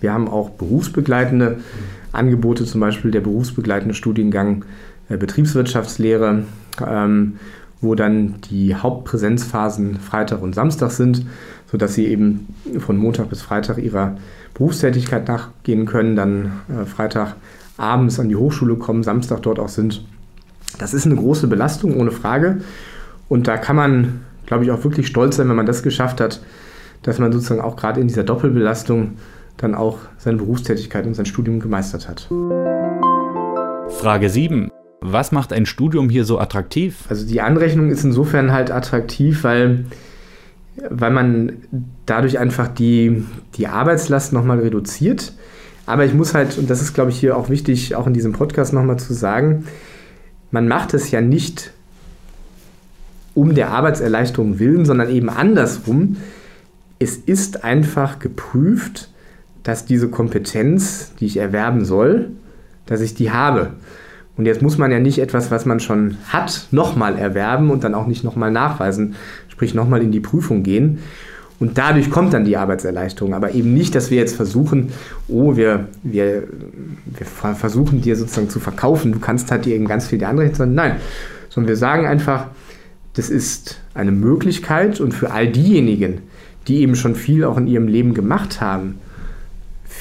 wir 0.00 0.12
haben 0.12 0.28
auch 0.28 0.50
berufsbegleitende 0.50 1.58
Angebote, 2.12 2.64
zum 2.64 2.80
Beispiel 2.80 3.10
der 3.10 3.20
berufsbegleitende 3.20 3.94
Studiengang 3.94 4.64
äh, 5.08 5.16
Betriebswirtschaftslehre, 5.16 6.44
ähm, 6.86 7.34
wo 7.80 7.94
dann 7.94 8.36
die 8.50 8.74
Hauptpräsenzphasen 8.74 10.00
Freitag 10.00 10.42
und 10.42 10.54
Samstag 10.54 10.90
sind, 10.90 11.26
sodass 11.70 11.94
sie 11.94 12.06
eben 12.06 12.54
von 12.78 12.96
Montag 12.96 13.28
bis 13.28 13.42
Freitag 13.42 13.78
ihrer 13.78 14.16
Berufstätigkeit 14.54 15.28
nachgehen 15.28 15.86
können, 15.86 16.16
dann 16.16 16.52
äh, 16.68 16.84
Freitag 16.86 17.36
abends 17.76 18.18
an 18.18 18.28
die 18.28 18.36
Hochschule 18.36 18.76
kommen, 18.76 19.02
Samstag 19.02 19.42
dort 19.42 19.58
auch 19.58 19.68
sind. 19.68 20.02
Das 20.78 20.94
ist 20.94 21.06
eine 21.06 21.16
große 21.16 21.46
Belastung, 21.46 21.98
ohne 21.98 22.10
Frage. 22.10 22.58
Und 23.28 23.48
da 23.48 23.56
kann 23.56 23.76
man, 23.76 24.20
glaube 24.46 24.64
ich, 24.64 24.70
auch 24.70 24.82
wirklich 24.84 25.06
stolz 25.06 25.36
sein, 25.36 25.48
wenn 25.48 25.56
man 25.56 25.66
das 25.66 25.82
geschafft 25.82 26.20
hat, 26.20 26.40
dass 27.02 27.18
man 27.18 27.32
sozusagen 27.32 27.60
auch 27.60 27.76
gerade 27.76 28.00
in 28.00 28.08
dieser 28.08 28.24
Doppelbelastung 28.24 29.12
dann 29.56 29.74
auch 29.74 29.98
seine 30.18 30.38
Berufstätigkeit 30.38 31.06
und 31.06 31.14
sein 31.14 31.26
Studium 31.26 31.60
gemeistert 31.60 32.08
hat. 32.08 32.28
Frage 33.88 34.28
7. 34.28 34.70
Was 35.00 35.32
macht 35.32 35.52
ein 35.52 35.66
Studium 35.66 36.08
hier 36.10 36.24
so 36.24 36.38
attraktiv? 36.38 37.04
Also 37.08 37.26
die 37.26 37.40
Anrechnung 37.40 37.90
ist 37.90 38.04
insofern 38.04 38.52
halt 38.52 38.70
attraktiv, 38.70 39.44
weil, 39.44 39.84
weil 40.90 41.10
man 41.10 41.52
dadurch 42.06 42.38
einfach 42.38 42.68
die, 42.68 43.24
die 43.54 43.68
Arbeitslast 43.68 44.32
nochmal 44.32 44.60
reduziert. 44.60 45.32
Aber 45.86 46.04
ich 46.04 46.14
muss 46.14 46.34
halt, 46.34 46.58
und 46.58 46.68
das 46.68 46.82
ist, 46.82 46.94
glaube 46.94 47.10
ich, 47.10 47.20
hier 47.20 47.36
auch 47.36 47.48
wichtig, 47.48 47.94
auch 47.94 48.06
in 48.06 48.14
diesem 48.14 48.32
Podcast 48.32 48.72
nochmal 48.72 48.98
zu 48.98 49.14
sagen, 49.14 49.66
man 50.50 50.66
macht 50.66 50.94
es 50.94 51.10
ja 51.10 51.20
nicht 51.20 51.72
um 53.34 53.54
der 53.54 53.70
Arbeitserleichterung 53.70 54.58
willen, 54.58 54.84
sondern 54.84 55.10
eben 55.10 55.28
andersrum. 55.28 56.16
Es 56.98 57.16
ist 57.16 57.62
einfach 57.62 58.18
geprüft, 58.18 59.10
dass 59.66 59.84
diese 59.84 60.08
Kompetenz, 60.08 61.12
die 61.18 61.26
ich 61.26 61.38
erwerben 61.38 61.84
soll, 61.84 62.30
dass 62.86 63.00
ich 63.00 63.14
die 63.14 63.32
habe. 63.32 63.70
Und 64.36 64.46
jetzt 64.46 64.62
muss 64.62 64.78
man 64.78 64.92
ja 64.92 65.00
nicht 65.00 65.18
etwas, 65.18 65.50
was 65.50 65.66
man 65.66 65.80
schon 65.80 66.18
hat, 66.28 66.68
nochmal 66.70 67.18
erwerben 67.18 67.70
und 67.70 67.82
dann 67.82 67.94
auch 67.94 68.06
nicht 68.06 68.22
nochmal 68.22 68.52
nachweisen, 68.52 69.16
sprich 69.48 69.74
nochmal 69.74 70.02
in 70.02 70.12
die 70.12 70.20
Prüfung 70.20 70.62
gehen. 70.62 71.00
Und 71.58 71.78
dadurch 71.78 72.10
kommt 72.10 72.32
dann 72.32 72.44
die 72.44 72.56
Arbeitserleichterung. 72.56 73.34
Aber 73.34 73.54
eben 73.54 73.74
nicht, 73.74 73.96
dass 73.96 74.12
wir 74.12 74.18
jetzt 74.18 74.36
versuchen, 74.36 74.92
oh, 75.26 75.56
wir, 75.56 75.88
wir, 76.04 76.44
wir 77.06 77.26
versuchen 77.26 78.02
dir 78.02 78.14
sozusagen 78.14 78.50
zu 78.50 78.60
verkaufen, 78.60 79.10
du 79.10 79.18
kannst 79.18 79.50
halt 79.50 79.64
dir 79.64 79.74
eben 79.74 79.88
ganz 79.88 80.06
viel 80.06 80.20
der 80.20 80.28
andere 80.28 80.54
sondern 80.54 80.74
nein. 80.74 80.96
Sondern 81.48 81.70
wir 81.70 81.76
sagen 81.76 82.06
einfach, 82.06 82.48
das 83.14 83.30
ist 83.30 83.80
eine 83.94 84.12
Möglichkeit 84.12 85.00
und 85.00 85.12
für 85.12 85.32
all 85.32 85.48
diejenigen, 85.48 86.20
die 86.68 86.82
eben 86.82 86.94
schon 86.94 87.16
viel 87.16 87.42
auch 87.42 87.56
in 87.56 87.66
ihrem 87.66 87.88
Leben 87.88 88.14
gemacht 88.14 88.60
haben, 88.60 89.00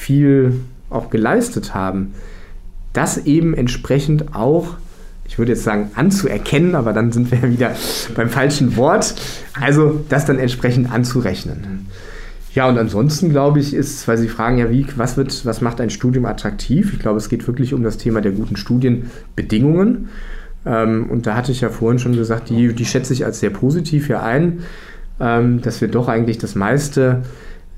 viel 0.06 0.60
auch 0.88 1.10
geleistet 1.10 1.74
haben, 1.74 2.14
das 2.92 3.18
eben 3.26 3.54
entsprechend 3.54 4.36
auch, 4.36 4.76
ich 5.26 5.36
würde 5.36 5.52
jetzt 5.52 5.64
sagen, 5.64 5.90
anzuerkennen, 5.96 6.76
aber 6.76 6.92
dann 6.92 7.10
sind 7.10 7.32
wir 7.32 7.42
wieder 7.50 7.72
beim 8.14 8.30
falschen 8.30 8.76
Wort, 8.76 9.16
also 9.60 10.04
das 10.08 10.24
dann 10.24 10.38
entsprechend 10.38 10.92
anzurechnen. 10.92 11.88
Ja, 12.54 12.68
und 12.68 12.78
ansonsten 12.78 13.30
glaube 13.30 13.58
ich, 13.58 13.74
ist, 13.74 14.06
weil 14.06 14.16
Sie 14.16 14.28
fragen 14.28 14.58
ja, 14.58 14.70
wie, 14.70 14.86
was, 14.96 15.16
wird, 15.16 15.44
was 15.44 15.60
macht 15.60 15.80
ein 15.80 15.90
Studium 15.90 16.24
attraktiv? 16.24 16.92
Ich 16.94 17.00
glaube, 17.00 17.18
es 17.18 17.28
geht 17.28 17.46
wirklich 17.46 17.74
um 17.74 17.82
das 17.82 17.98
Thema 17.98 18.22
der 18.22 18.32
guten 18.32 18.56
Studienbedingungen. 18.56 20.08
Ähm, 20.64 21.10
und 21.10 21.26
da 21.26 21.34
hatte 21.34 21.52
ich 21.52 21.60
ja 21.60 21.68
vorhin 21.68 21.98
schon 21.98 22.16
gesagt, 22.16 22.48
die, 22.48 22.72
die 22.72 22.84
schätze 22.86 23.12
ich 23.12 23.26
als 23.26 23.40
sehr 23.40 23.50
positiv 23.50 24.06
hier 24.06 24.22
ein, 24.22 24.60
ähm, 25.20 25.60
dass 25.60 25.82
wir 25.82 25.88
doch 25.88 26.08
eigentlich 26.08 26.38
das 26.38 26.54
meiste 26.54 27.24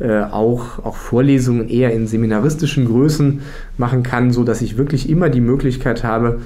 äh, 0.00 0.22
auch, 0.22 0.84
auch 0.84 0.96
Vorlesungen 0.96 1.68
eher 1.68 1.92
in 1.92 2.06
seminaristischen 2.06 2.86
Größen 2.86 3.40
machen 3.76 4.02
kann, 4.02 4.32
sodass 4.32 4.62
ich 4.62 4.76
wirklich 4.76 5.08
immer 5.10 5.28
die 5.28 5.40
Möglichkeit 5.40 6.04
habe, 6.04 6.40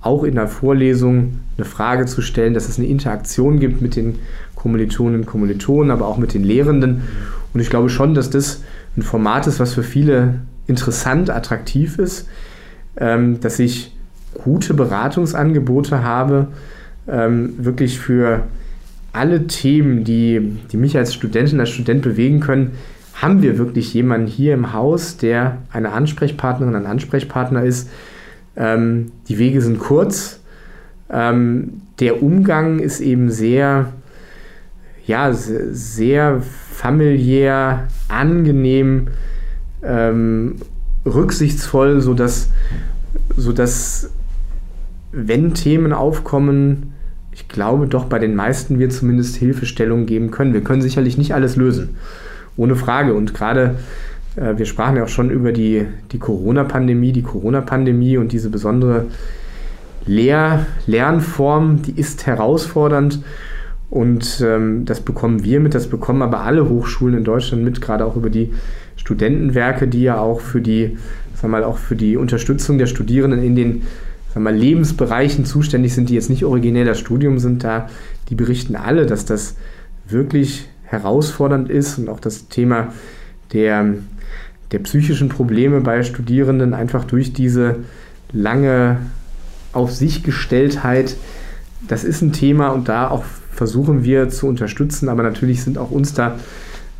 auch 0.00 0.24
in 0.24 0.34
der 0.34 0.46
Vorlesung 0.46 1.40
eine 1.56 1.64
Frage 1.64 2.06
zu 2.06 2.22
stellen, 2.22 2.54
dass 2.54 2.68
es 2.68 2.78
eine 2.78 2.86
Interaktion 2.86 3.58
gibt 3.58 3.80
mit 3.80 3.96
den 3.96 4.18
Kommilitonen 4.54 5.20
und 5.20 5.26
Kommilitonen, 5.26 5.90
aber 5.90 6.06
auch 6.06 6.18
mit 6.18 6.34
den 6.34 6.44
Lehrenden. 6.44 7.02
Und 7.54 7.60
ich 7.60 7.70
glaube 7.70 7.88
schon, 7.88 8.14
dass 8.14 8.30
das 8.30 8.62
ein 8.96 9.02
Format 9.02 9.46
ist, 9.46 9.58
was 9.58 9.74
für 9.74 9.82
viele 9.82 10.40
interessant, 10.66 11.30
attraktiv 11.30 11.98
ist, 11.98 12.28
ähm, 12.96 13.40
dass 13.40 13.58
ich 13.58 13.96
gute 14.34 14.74
Beratungsangebote 14.74 16.02
habe, 16.02 16.48
ähm, 17.08 17.54
wirklich 17.58 17.98
für 17.98 18.42
alle 19.12 19.46
Themen, 19.46 20.04
die, 20.04 20.58
die 20.70 20.76
mich 20.76 20.96
als 20.96 21.14
Studentin, 21.14 21.58
als 21.58 21.70
Student 21.70 22.02
bewegen 22.02 22.40
können, 22.40 22.72
haben 23.20 23.42
wir 23.42 23.58
wirklich 23.58 23.92
jemanden 23.94 24.28
hier 24.28 24.54
im 24.54 24.72
Haus, 24.72 25.16
der 25.16 25.58
eine 25.72 25.92
Ansprechpartnerin, 25.92 26.76
ein 26.76 26.86
Ansprechpartner 26.86 27.64
ist. 27.64 27.90
Ähm, 28.56 29.10
die 29.28 29.38
Wege 29.38 29.60
sind 29.60 29.80
kurz. 29.80 30.40
Ähm, 31.10 31.82
der 31.98 32.22
Umgang 32.22 32.78
ist 32.78 33.00
eben 33.00 33.30
sehr, 33.30 33.92
ja, 35.04 35.32
sehr 35.32 36.40
familiär, 36.72 37.88
angenehm, 38.08 39.08
ähm, 39.82 40.56
rücksichtsvoll, 41.04 42.00
sodass, 42.00 42.50
sodass, 43.36 44.10
wenn 45.10 45.54
Themen 45.54 45.92
aufkommen, 45.92 46.92
ich 47.32 47.48
glaube 47.48 47.88
doch 47.88 48.04
bei 48.04 48.20
den 48.20 48.36
meisten 48.36 48.78
wir 48.78 48.90
zumindest 48.90 49.36
Hilfestellung 49.36 50.06
geben 50.06 50.30
können. 50.30 50.54
Wir 50.54 50.62
können 50.62 50.82
sicherlich 50.82 51.18
nicht 51.18 51.34
alles 51.34 51.56
lösen. 51.56 51.96
Ohne 52.58 52.76
Frage. 52.76 53.14
Und 53.14 53.32
gerade, 53.32 53.76
äh, 54.36 54.58
wir 54.58 54.66
sprachen 54.66 54.96
ja 54.96 55.04
auch 55.04 55.08
schon 55.08 55.30
über 55.30 55.52
die, 55.52 55.86
die 56.12 56.18
Corona-Pandemie, 56.18 57.12
die 57.12 57.22
Corona-Pandemie 57.22 58.18
und 58.18 58.32
diese 58.32 58.50
besondere 58.50 59.06
Lehr 60.04 60.66
Lernform, 60.86 61.82
die 61.82 61.98
ist 61.98 62.26
herausfordernd. 62.26 63.22
Und 63.90 64.42
ähm, 64.44 64.84
das 64.84 65.00
bekommen 65.00 65.44
wir 65.44 65.60
mit, 65.60 65.74
das 65.74 65.86
bekommen 65.86 66.20
aber 66.20 66.40
alle 66.40 66.68
Hochschulen 66.68 67.16
in 67.16 67.24
Deutschland 67.24 67.64
mit, 67.64 67.80
gerade 67.80 68.04
auch 68.04 68.16
über 68.16 68.28
die 68.28 68.52
Studentenwerke, 68.96 69.88
die 69.88 70.02
ja 70.02 70.20
auch 70.20 70.40
für 70.40 70.60
die, 70.60 70.98
sag 71.34 71.50
mal, 71.50 71.64
auch 71.64 71.78
für 71.78 71.96
die 71.96 72.16
Unterstützung 72.16 72.76
der 72.76 72.86
Studierenden 72.86 73.42
in 73.42 73.56
den 73.56 73.82
sag 74.34 74.42
mal, 74.42 74.54
Lebensbereichen 74.54 75.46
zuständig 75.46 75.94
sind, 75.94 76.10
die 76.10 76.14
jetzt 76.14 76.28
nicht 76.28 76.44
originell 76.44 76.84
das 76.84 76.98
Studium 76.98 77.38
sind, 77.38 77.64
da, 77.64 77.88
die 78.28 78.34
berichten 78.34 78.76
alle, 78.76 79.06
dass 79.06 79.24
das 79.24 79.56
wirklich 80.06 80.68
herausfordernd 80.88 81.68
ist 81.68 81.98
und 81.98 82.08
auch 82.08 82.20
das 82.20 82.48
Thema 82.48 82.92
der, 83.52 83.94
der 84.72 84.78
psychischen 84.80 85.28
Probleme 85.28 85.80
bei 85.80 86.02
Studierenden 86.02 86.74
einfach 86.74 87.04
durch 87.04 87.32
diese 87.32 87.76
lange 88.32 88.98
auf 89.72 89.94
sich 89.94 90.22
Gestelltheit, 90.22 91.16
das 91.86 92.04
ist 92.04 92.22
ein 92.22 92.32
Thema 92.32 92.68
und 92.68 92.88
da 92.88 93.08
auch 93.10 93.24
versuchen 93.52 94.04
wir 94.04 94.28
zu 94.28 94.46
unterstützen, 94.46 95.08
aber 95.08 95.22
natürlich 95.22 95.62
sind 95.62 95.78
auch 95.78 95.90
uns 95.90 96.14
da 96.14 96.36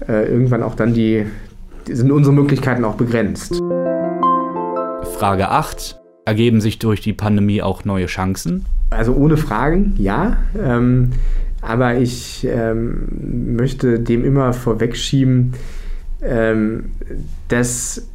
äh, 0.07 0.31
irgendwann 0.31 0.63
auch 0.63 0.75
dann 0.75 0.93
die, 0.95 1.27
sind 1.87 2.11
unsere 2.11 2.35
Möglichkeiten 2.35 2.85
auch 2.85 2.97
begrenzt. 2.97 3.61
Frage 5.19 5.49
8. 5.49 5.99
Ergeben 6.25 6.61
sich 6.61 6.79
durch 6.79 7.01
die 7.01 7.15
Pandemie 7.15 7.63
auch 7.63 7.85
neue 7.85 8.07
Chancen? 8.07 8.67
Also 8.91 9.15
ohne 9.15 9.37
Fragen, 9.37 9.95
ja. 9.99 10.37
Ähm, 10.61 11.13
aber 11.61 11.97
ich 11.97 12.47
ähm, 12.49 13.57
möchte 13.57 13.99
dem 13.99 14.25
immer 14.25 14.53
vorwegschieben, 14.53 15.55
ähm, 16.23 16.91
dass 17.49 18.09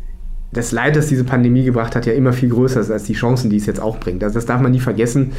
das 0.51 0.71
Leid, 0.71 0.95
das 0.95 1.07
diese 1.07 1.23
Pandemie 1.23 1.63
gebracht 1.63 1.95
hat, 1.95 2.05
ja 2.05 2.13
immer 2.13 2.31
viel 2.31 2.49
größer 2.49 2.79
ist 2.79 2.91
als 2.91 3.03
die 3.03 3.13
Chancen, 3.13 3.49
die 3.49 3.57
es 3.57 3.65
jetzt 3.65 3.81
auch 3.81 3.99
bringt. 3.99 4.23
Also 4.23 4.35
das 4.35 4.45
darf 4.45 4.61
man 4.61 4.71
nie 4.71 4.79
vergessen. 4.79 5.31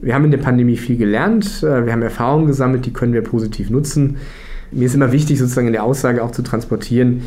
Wir 0.00 0.14
haben 0.14 0.24
in 0.24 0.30
der 0.30 0.38
Pandemie 0.38 0.76
viel 0.76 0.96
gelernt, 0.96 1.62
äh, 1.62 1.84
wir 1.84 1.92
haben 1.92 2.02
Erfahrungen 2.02 2.46
gesammelt, 2.46 2.86
die 2.86 2.92
können 2.92 3.12
wir 3.12 3.22
positiv 3.22 3.70
nutzen. 3.70 4.16
Mir 4.72 4.86
ist 4.86 4.94
immer 4.94 5.12
wichtig, 5.12 5.38
sozusagen 5.38 5.68
in 5.68 5.72
der 5.72 5.84
Aussage 5.84 6.24
auch 6.24 6.32
zu 6.32 6.42
transportieren, 6.42 7.22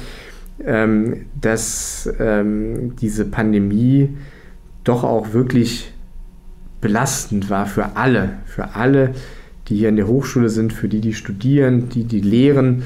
ähm, 0.66 1.26
dass 1.40 2.10
ähm, 2.20 2.96
diese 2.98 3.26
Pandemie 3.26 4.10
doch 4.84 5.04
auch 5.04 5.34
wirklich 5.34 5.94
belastend 6.82 7.50
war 7.50 7.66
für 7.66 7.96
alle, 7.96 8.40
für 8.46 8.76
alle, 8.76 9.14
die 9.70 9.78
hier 9.78 9.90
in 9.90 9.96
der 9.96 10.08
Hochschule 10.08 10.50
sind, 10.50 10.74
für 10.74 10.88
die, 10.88 11.02
die 11.02 11.14
studieren, 11.14 11.90
die, 11.90 12.04
die 12.04 12.22
lehren, 12.22 12.84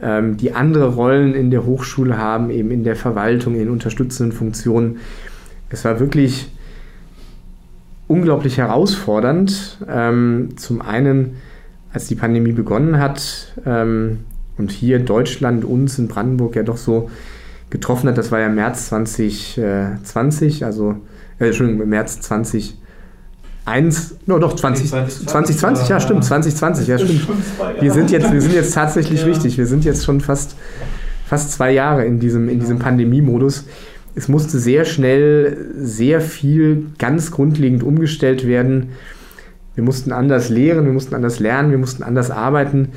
ähm, 0.00 0.36
die 0.36 0.52
andere 0.52 0.94
Rollen 0.94 1.34
in 1.34 1.50
der 1.50 1.66
Hochschule 1.66 2.16
haben, 2.16 2.50
eben 2.50 2.70
in 2.70 2.84
der 2.84 2.96
Verwaltung, 2.96 3.54
in 3.54 3.68
unterstützenden 3.68 4.32
Funktionen. 4.32 4.98
Es 5.70 5.84
war 5.84 5.98
wirklich 6.00 6.50
unglaublich 8.06 8.58
herausfordernd. 8.58 9.78
Ähm, 9.88 10.50
zum 10.56 10.82
einen, 10.82 11.36
als 11.92 12.06
die 12.06 12.14
Pandemie 12.14 12.52
begonnen 12.52 12.98
hat 12.98 13.54
ähm, 13.66 14.20
und 14.58 14.70
hier 14.70 14.98
Deutschland 14.98 15.64
uns 15.64 15.98
in 15.98 16.08
Brandenburg 16.08 16.56
ja 16.56 16.62
doch 16.62 16.76
so 16.76 17.10
getroffen 17.70 18.08
hat, 18.08 18.18
das 18.18 18.30
war 18.30 18.40
ja 18.40 18.48
März 18.48 18.88
2020, 18.88 20.64
also 20.64 20.96
äh, 21.38 21.46
Entschuldigung, 21.46 21.88
März 21.88 22.20
2020 22.20 22.81
eins, 23.64 24.16
no, 24.26 24.38
doch 24.38 24.56
20, 24.56 24.88
2020, 24.88 25.56
2020 25.58 25.88
ja 25.88 26.00
stimmt, 26.00 26.24
2020, 26.24 26.88
ja 26.88 26.98
stimmt. 26.98 27.28
Wir 27.80 27.92
sind 27.92 28.10
jetzt, 28.10 28.32
wir 28.32 28.40
sind 28.40 28.54
jetzt 28.54 28.74
tatsächlich 28.74 29.20
ja. 29.20 29.26
richtig, 29.26 29.58
wir 29.58 29.66
sind 29.66 29.84
jetzt 29.84 30.04
schon 30.04 30.20
fast, 30.20 30.56
fast 31.26 31.52
zwei 31.52 31.72
Jahre 31.72 32.04
in 32.04 32.18
diesem, 32.18 32.48
in 32.48 32.60
diesem 32.60 32.78
Pandemie-Modus. 32.78 33.64
Es 34.14 34.28
musste 34.28 34.58
sehr 34.58 34.84
schnell 34.84 35.70
sehr 35.76 36.20
viel 36.20 36.86
ganz 36.98 37.30
grundlegend 37.30 37.82
umgestellt 37.82 38.46
werden. 38.46 38.90
Wir 39.74 39.84
mussten 39.84 40.12
anders 40.12 40.50
lehren, 40.50 40.84
wir 40.84 40.92
mussten 40.92 41.14
anders 41.14 41.40
lernen, 41.40 41.70
wir 41.70 41.78
mussten 41.78 42.02
anders 42.02 42.30
arbeiten. 42.30 42.88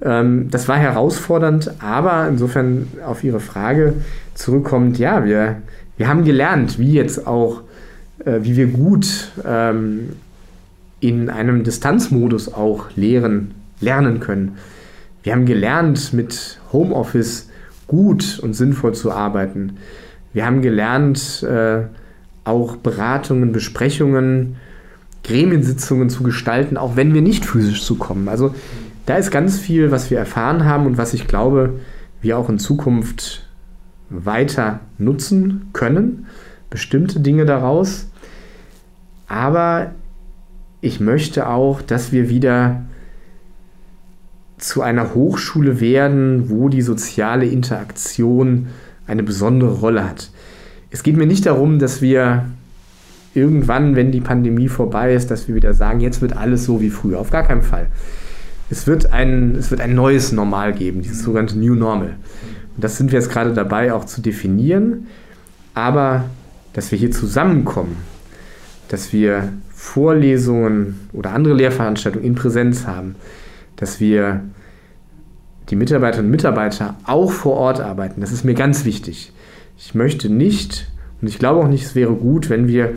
Ähm, 0.00 0.48
das 0.50 0.68
war 0.68 0.76
herausfordernd, 0.76 1.74
aber 1.80 2.28
insofern 2.28 2.88
auf 3.04 3.24
Ihre 3.24 3.40
Frage 3.40 3.94
zurückkommend, 4.34 4.98
ja, 4.98 5.24
wir, 5.24 5.56
wir 5.96 6.08
haben 6.08 6.24
gelernt, 6.24 6.78
wie 6.78 6.92
jetzt 6.92 7.26
auch, 7.26 7.62
äh, 8.24 8.40
wie 8.42 8.56
wir 8.56 8.66
gut 8.68 9.30
ähm, 9.44 10.10
in 11.00 11.30
einem 11.30 11.64
Distanzmodus 11.64 12.52
auch 12.52 12.86
lehren, 12.96 13.52
lernen 13.80 14.20
können. 14.20 14.56
Wir 15.22 15.32
haben 15.32 15.46
gelernt, 15.46 16.12
mit 16.12 16.58
Homeoffice 16.72 17.48
gut 17.86 18.38
und 18.38 18.54
sinnvoll 18.54 18.94
zu 18.94 19.12
arbeiten. 19.12 19.78
Wir 20.32 20.46
haben 20.46 20.62
gelernt, 20.62 21.42
äh, 21.42 21.82
auch 22.44 22.76
Beratungen, 22.76 23.52
Besprechungen, 23.52 24.56
Gremiensitzungen 25.24 26.08
zu 26.08 26.22
gestalten, 26.22 26.76
auch 26.76 26.96
wenn 26.96 27.12
wir 27.14 27.22
nicht 27.22 27.44
physisch 27.44 27.84
zu 27.84 27.96
kommen. 27.96 28.28
Also 28.28 28.54
da 29.06 29.16
ist 29.16 29.30
ganz 29.30 29.58
viel, 29.58 29.90
was 29.90 30.10
wir 30.10 30.18
erfahren 30.18 30.64
haben 30.64 30.86
und 30.86 30.98
was 30.98 31.14
ich 31.14 31.26
glaube, 31.26 31.80
wir 32.22 32.38
auch 32.38 32.48
in 32.48 32.58
Zukunft 32.58 33.46
weiter 34.10 34.80
nutzen 34.96 35.68
können. 35.72 36.26
Bestimmte 36.70 37.20
Dinge 37.20 37.46
daraus. 37.46 38.08
Aber 39.26 39.92
ich 40.80 41.00
möchte 41.00 41.48
auch, 41.48 41.82
dass 41.82 42.12
wir 42.12 42.28
wieder 42.28 42.82
zu 44.58 44.82
einer 44.82 45.14
Hochschule 45.14 45.80
werden, 45.80 46.50
wo 46.50 46.68
die 46.68 46.82
soziale 46.82 47.46
Interaktion 47.46 48.68
eine 49.06 49.22
besondere 49.22 49.72
Rolle 49.72 50.08
hat. 50.08 50.30
Es 50.90 51.02
geht 51.02 51.16
mir 51.16 51.26
nicht 51.26 51.46
darum, 51.46 51.78
dass 51.78 52.02
wir 52.02 52.46
irgendwann, 53.34 53.94
wenn 53.94 54.10
die 54.10 54.20
Pandemie 54.20 54.68
vorbei 54.68 55.14
ist, 55.14 55.30
dass 55.30 55.48
wir 55.48 55.54
wieder 55.54 55.74
sagen, 55.74 56.00
jetzt 56.00 56.20
wird 56.20 56.36
alles 56.36 56.64
so 56.64 56.80
wie 56.80 56.90
früher. 56.90 57.20
Auf 57.20 57.30
gar 57.30 57.44
keinen 57.44 57.62
Fall. 57.62 57.86
Es 58.70 58.86
wird 58.86 59.12
ein, 59.12 59.54
es 59.54 59.70
wird 59.70 59.80
ein 59.80 59.94
neues 59.94 60.32
Normal 60.32 60.72
geben, 60.74 61.02
dieses 61.02 61.22
sogenannte 61.22 61.58
New 61.58 61.74
Normal. 61.74 62.16
Und 62.74 62.84
das 62.84 62.96
sind 62.96 63.12
wir 63.12 63.18
jetzt 63.18 63.30
gerade 63.30 63.52
dabei 63.52 63.92
auch 63.92 64.04
zu 64.04 64.20
definieren. 64.20 65.06
Aber 65.74 66.24
dass 66.72 66.90
wir 66.90 66.98
hier 66.98 67.10
zusammenkommen, 67.10 67.96
dass 68.88 69.12
wir 69.12 69.52
Vorlesungen 69.70 71.08
oder 71.12 71.32
andere 71.32 71.54
Lehrveranstaltungen 71.54 72.26
in 72.26 72.34
Präsenz 72.34 72.86
haben, 72.86 73.16
dass 73.76 74.00
wir 74.00 74.42
die 75.70 75.76
Mitarbeiterinnen 75.76 76.26
und 76.26 76.32
Mitarbeiter 76.32 76.96
auch 77.04 77.30
vor 77.30 77.54
Ort 77.54 77.80
arbeiten. 77.80 78.20
Das 78.20 78.32
ist 78.32 78.44
mir 78.44 78.54
ganz 78.54 78.84
wichtig. 78.84 79.32
Ich 79.76 79.94
möchte 79.94 80.30
nicht, 80.30 80.90
und 81.20 81.28
ich 81.28 81.38
glaube 81.38 81.60
auch 81.60 81.68
nicht, 81.68 81.84
es 81.84 81.94
wäre 81.94 82.14
gut, 82.14 82.50
wenn 82.50 82.66
wir 82.68 82.94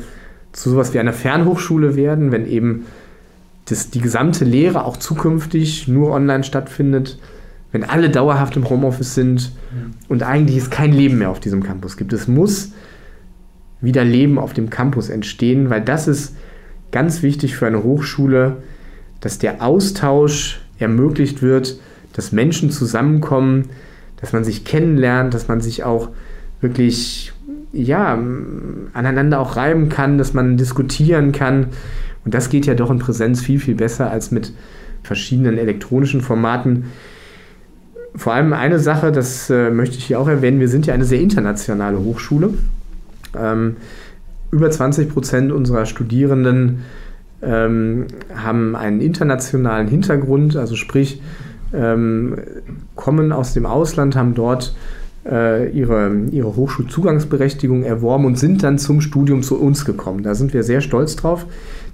zu 0.51 0.69
sowas 0.69 0.93
wie 0.93 0.99
einer 0.99 1.13
Fernhochschule 1.13 1.95
werden, 1.95 2.31
wenn 2.31 2.45
eben 2.45 2.85
das, 3.65 3.89
die 3.89 4.01
gesamte 4.01 4.45
Lehre 4.45 4.85
auch 4.85 4.97
zukünftig 4.97 5.87
nur 5.87 6.11
online 6.11 6.43
stattfindet, 6.43 7.19
wenn 7.71 7.83
alle 7.83 8.09
dauerhaft 8.09 8.57
im 8.57 8.69
Homeoffice 8.69 9.15
sind 9.15 9.51
und 10.09 10.23
eigentlich 10.23 10.57
es 10.57 10.69
kein 10.69 10.91
Leben 10.91 11.19
mehr 11.19 11.29
auf 11.29 11.39
diesem 11.39 11.63
Campus 11.63 11.95
gibt. 11.95 12.11
Es 12.11 12.27
muss 12.27 12.71
wieder 13.81 14.03
Leben 14.03 14.37
auf 14.37 14.53
dem 14.53 14.69
Campus 14.69 15.09
entstehen, 15.09 15.69
weil 15.69 15.81
das 15.81 16.07
ist 16.07 16.35
ganz 16.91 17.23
wichtig 17.23 17.55
für 17.55 17.67
eine 17.67 17.83
Hochschule, 17.83 18.57
dass 19.19 19.39
der 19.39 19.63
Austausch 19.63 20.61
ermöglicht 20.79 21.41
wird, 21.41 21.79
dass 22.13 22.31
Menschen 22.31 22.71
zusammenkommen, 22.71 23.69
dass 24.17 24.33
man 24.33 24.43
sich 24.43 24.65
kennenlernt, 24.65 25.33
dass 25.33 25.47
man 25.47 25.61
sich 25.61 25.83
auch 25.83 26.09
wirklich 26.59 27.33
ja, 27.73 28.19
aneinander 28.93 29.39
auch 29.39 29.55
reiben 29.55 29.89
kann, 29.89 30.17
dass 30.17 30.33
man 30.33 30.57
diskutieren 30.57 31.31
kann. 31.31 31.67
Und 32.25 32.33
das 32.33 32.49
geht 32.49 32.65
ja 32.65 32.75
doch 32.75 32.91
in 32.91 32.99
Präsenz 32.99 33.41
viel, 33.41 33.59
viel 33.59 33.75
besser 33.75 34.11
als 34.11 34.31
mit 34.31 34.53
verschiedenen 35.03 35.57
elektronischen 35.57 36.21
Formaten. 36.21 36.85
Vor 38.15 38.33
allem 38.33 38.53
eine 38.53 38.77
Sache, 38.77 39.11
das 39.11 39.49
äh, 39.49 39.71
möchte 39.71 39.97
ich 39.97 40.05
hier 40.05 40.19
auch 40.19 40.27
erwähnen, 40.27 40.59
wir 40.59 40.67
sind 40.67 40.85
ja 40.85 40.93
eine 40.93 41.05
sehr 41.05 41.21
internationale 41.21 41.97
Hochschule. 41.99 42.53
Ähm, 43.37 43.77
über 44.51 44.69
20 44.69 45.09
Prozent 45.09 45.51
unserer 45.51 45.85
Studierenden 45.85 46.79
ähm, 47.41 48.07
haben 48.35 48.75
einen 48.75 49.01
internationalen 49.01 49.87
Hintergrund, 49.87 50.55
also 50.55 50.75
sprich, 50.75 51.21
ähm, 51.73 52.35
kommen 52.95 53.31
aus 53.31 53.53
dem 53.53 53.65
Ausland, 53.65 54.15
haben 54.15 54.35
dort 54.35 54.75
äh, 55.25 55.69
ihre, 55.71 56.11
ihre 56.31 56.55
Hochschulzugangsberechtigung 56.55 57.83
erworben 57.83 58.25
und 58.25 58.37
sind 58.37 58.63
dann 58.63 58.77
zum 58.77 59.01
Studium 59.01 59.43
zu 59.43 59.59
uns 59.59 59.85
gekommen. 59.85 60.23
Da 60.23 60.35
sind 60.35 60.53
wir 60.53 60.63
sehr 60.63 60.81
stolz 60.81 61.15
drauf, 61.15 61.45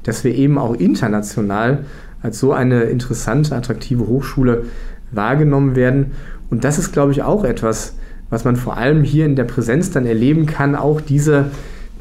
dass 0.04 0.23
wir 0.23 0.34
eben 0.34 0.58
auch 0.58 0.73
international 0.73 1.86
als 2.21 2.39
so 2.39 2.54
eine 2.54 2.84
interessante, 2.84 3.56
attraktive 3.56 4.08
Hochschule 4.08 4.63
wahrgenommen 5.12 5.76
werden. 5.76 6.12
Und 6.50 6.63
das 6.63 6.80
ist, 6.80 6.91
glaube 6.91 7.12
ich, 7.12 7.21
auch 7.23 7.43
etwas, 7.43 7.97
was 8.30 8.44
man 8.44 8.56
vor 8.56 8.78
allem 8.78 9.04
hier 9.04 9.26
in 9.26 9.36
der 9.36 9.46
Präsenz 9.46 9.92
dann 9.92 10.06
erleben 10.06 10.46
kann, 10.46 10.76
auch 10.76 11.02
diese, 11.02 11.52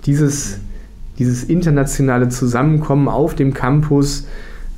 dieses, 0.05 0.59
dieses 1.19 1.45
internationale 1.45 2.29
Zusammenkommen 2.29 3.09
auf 3.09 3.35
dem 3.35 3.55
Campus, 3.55 4.27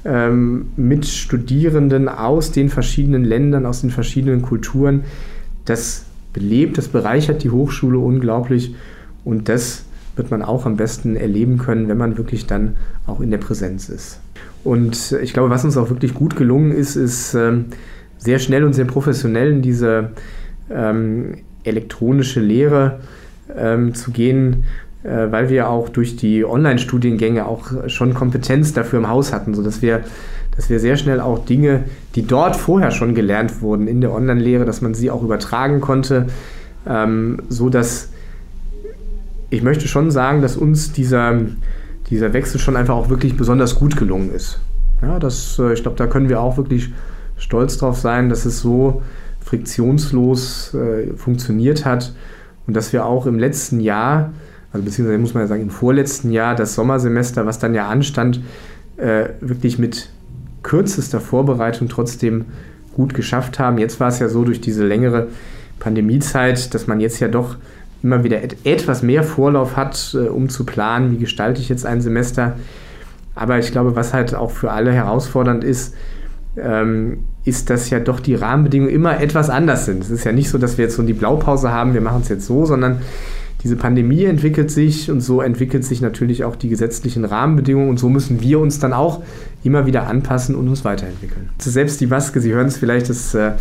ähm, 0.05 0.67
mit 0.77 1.07
Studierenden 1.07 2.09
aus 2.09 2.53
den 2.53 2.69
verschiedenen 2.69 3.25
Ländern, 3.25 3.67
aus 3.67 3.81
den 3.81 3.91
verschiedenen 3.91 4.43
Kulturen. 4.43 5.05
Das 5.65 6.05
belebt, 6.33 6.79
das 6.79 6.89
bereichert 6.89 7.43
die 7.43 7.51
Hochschule 7.51 7.99
unglaublich 7.99 8.75
und 9.25 9.49
das 9.49 9.85
wird 10.17 10.31
man 10.31 10.43
auch 10.43 10.67
am 10.67 10.77
besten 10.77 11.17
erleben 11.17 11.59
können, 11.59 11.89
wenn 11.89 11.99
man 11.99 12.19
wirklich 12.19 12.47
dann 12.47 12.77
auch 13.07 13.21
in 13.21 13.31
der 13.31 13.39
Präsenz 13.39 13.89
ist. 13.89 14.21
Und 14.65 15.17
ich 15.23 15.33
glaube, 15.33 15.51
was 15.51 15.65
uns 15.65 15.77
auch 15.77 15.91
wirklich 15.91 16.15
gut 16.15 16.37
gelungen 16.37 16.73
ist, 16.73 16.97
ist 16.97 17.35
ähm, 17.35 17.67
sehr 18.19 18.39
schnell 18.39 18.65
und 18.65 18.73
sehr 18.73 18.85
professionell 18.85 19.53
in 19.53 19.63
diese 19.63 20.11
ähm, 20.71 21.39
elektronische 21.65 22.41
Lehre 22.41 23.01
ähm, 23.57 23.95
zu 23.95 24.11
gehen, 24.11 24.65
äh, 25.03 25.31
weil 25.31 25.49
wir 25.49 25.69
auch 25.69 25.89
durch 25.89 26.17
die 26.17 26.45
Online-Studiengänge 26.45 27.47
auch 27.47 27.89
schon 27.89 28.15
Kompetenz 28.15 28.73
dafür 28.73 28.99
im 28.99 29.09
Haus 29.09 29.33
hatten, 29.33 29.55
sodass 29.55 29.83
wir, 29.83 30.01
dass 30.57 30.71
wir 30.71 30.81
sehr 30.81 30.97
schnell 30.97 31.21
auch 31.21 31.45
Dinge, 31.45 31.85
die 32.15 32.27
dort 32.27 32.57
vorher 32.57 32.91
schon 32.91 33.15
gelernt 33.15 33.63
wurden 33.63 33.87
in 33.87 34.01
der 34.01 34.13
Online-Lehre, 34.13 34.65
dass 34.65 34.81
man 34.81 34.95
sie 34.95 35.11
auch 35.11 35.23
übertragen 35.23 35.81
konnte, 35.81 36.27
ähm, 36.87 37.39
so 37.49 37.69
dass 37.69 38.11
ich 39.51 39.63
möchte 39.63 39.89
schon 39.89 40.11
sagen, 40.11 40.43
dass 40.43 40.57
uns 40.57 40.93
dieser, 40.93 41.41
dieser 42.11 42.33
Wechsel 42.33 42.61
schon 42.61 42.77
einfach 42.77 42.95
auch 42.95 43.09
wirklich 43.09 43.37
besonders 43.37 43.77
gut 43.77 43.97
gelungen 43.97 44.33
ist. 44.33 44.61
Ja, 45.03 45.19
das, 45.19 45.59
äh, 45.59 45.73
ich 45.73 45.83
glaube, 45.83 45.97
da 45.97 46.07
können 46.07 46.29
wir 46.29 46.41
auch 46.41 46.57
wirklich 46.57 46.93
stolz 47.37 47.79
drauf 47.79 47.99
sein, 47.99 48.29
dass 48.29 48.45
es 48.45 48.61
so 48.61 49.03
friktionslos 49.49 50.75
äh, 50.75 51.17
funktioniert 51.17 51.85
hat 51.85 52.13
und 52.67 52.77
dass 52.77 52.93
wir 52.93 53.07
auch 53.07 53.27
im 53.27 53.39
letzten 53.39 53.81
Jahr 53.81 54.33
also 54.73 54.85
beziehungsweise 54.85 55.19
muss 55.19 55.35
man 55.35 55.45
ja 55.45 55.47
sagen, 55.47 55.63
im 55.63 55.71
vorletzten 55.71 56.31
Jahr 56.31 56.55
das 56.55 56.75
Sommersemester, 56.75 57.47
was 57.47 57.59
dann 57.59 57.75
ja 57.75 57.89
anstand, 57.89 58.41
äh, 58.97 59.31
wirklich 59.41 59.79
mit 59.79 60.11
kürzester 60.63 61.21
Vorbereitung 61.21 61.89
trotzdem 61.89 62.47
gut 62.95 63.15
geschafft 63.15 63.59
haben. 63.59 63.79
Jetzt 63.79 64.01
war 64.01 64.09
es 64.09 64.19
ja 64.19 64.29
so 64.29 64.45
durch 64.45 64.61
diese 64.61 64.87
längere 64.87 65.29
Pandemiezeit, 65.79 66.75
dass 66.75 66.87
man 66.87 67.01
jetzt 67.01 67.21
ja 67.21 67.29
doch 67.29 67.57
immer 68.03 68.25
wieder 68.25 68.43
et 68.43 68.57
etwas 68.65 69.03
mehr 69.03 69.23
Vorlauf 69.23 69.77
hat, 69.77 70.15
äh, 70.15 70.29
um 70.29 70.49
zu 70.49 70.65
planen, 70.65 71.13
wie 71.13 71.19
gestalte 71.19 71.61
ich 71.61 71.69
jetzt 71.69 71.87
ein 71.87 72.01
Semester. 72.01 72.57
Aber 73.35 73.59
ich 73.59 73.71
glaube, 73.73 73.97
was 73.97 74.13
halt 74.13 74.35
auch 74.35 74.51
für 74.51 74.73
alle 74.73 74.93
herausfordernd 74.93 75.65
ist, 75.65 75.95
ähm, 76.57 77.25
ist, 77.49 77.71
dass 77.71 77.91
ja 77.91 78.01
doch 78.01 78.21
die 78.21 78.35
Rahmenbedingungen 78.35 78.95
immer 78.95 79.21
etwas 79.21 79.51
anders 79.51 79.87
sind. 79.87 80.05
Es 80.05 80.11
ist 80.11 80.25
ja 80.25 80.33
nicht 80.33 80.51
so, 80.51 80.59
dass 80.59 80.79
wir 80.79 80.85
jetzt 80.85 80.97
so 80.97 81.03
die 81.03 81.15
Blaupause 81.15 81.73
haben, 81.73 81.95
wir 81.95 82.01
machen 82.01 82.21
es 82.23 82.29
jetzt 82.29 82.47
so, 82.47 82.67
sondern 82.67 83.01
diese 83.63 83.77
Pandemie 83.77 84.25
entwickelt 84.25 84.71
sich 84.71 85.11
und 85.11 85.21
so 85.21 85.41
entwickelt 85.41 85.85
sich 85.85 86.01
natürlich 86.01 86.45
auch 86.45 86.55
die 86.55 86.69
gesetzlichen 86.69 87.25
Rahmenbedingungen 87.25 87.89
und 87.89 87.99
so 87.99 88.09
müssen 88.09 88.41
wir 88.41 88.61
uns 88.61 88.79
dann 88.79 88.93
auch 88.93 89.23
immer 89.65 89.87
wieder 89.87 90.07
anpassen 90.07 90.55
und 90.55 90.69
uns 90.69 90.85
weiterentwickeln. 90.85 91.51
Selbst 91.59 92.01
die 92.01 92.07
Maske, 92.07 92.41
Sie 92.41 92.53
hören 92.53 92.69
es 92.69 92.77
vielleicht, 92.77 93.09
dass 93.09 93.35
äh, 93.35 93.53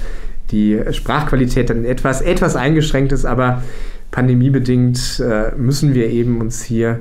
die 0.52 0.80
Sprachqualität 0.92 1.70
dann 1.70 1.84
etwas, 1.84 2.22
etwas 2.22 2.56
eingeschränkt 2.56 3.12
ist, 3.12 3.26
aber 3.26 3.64
pandemiebedingt 4.12 5.20
äh, 5.20 5.56
müssen 5.58 5.96
wir 5.96 6.10
eben 6.10 6.42
uns 6.42 6.64
hier 6.64 7.00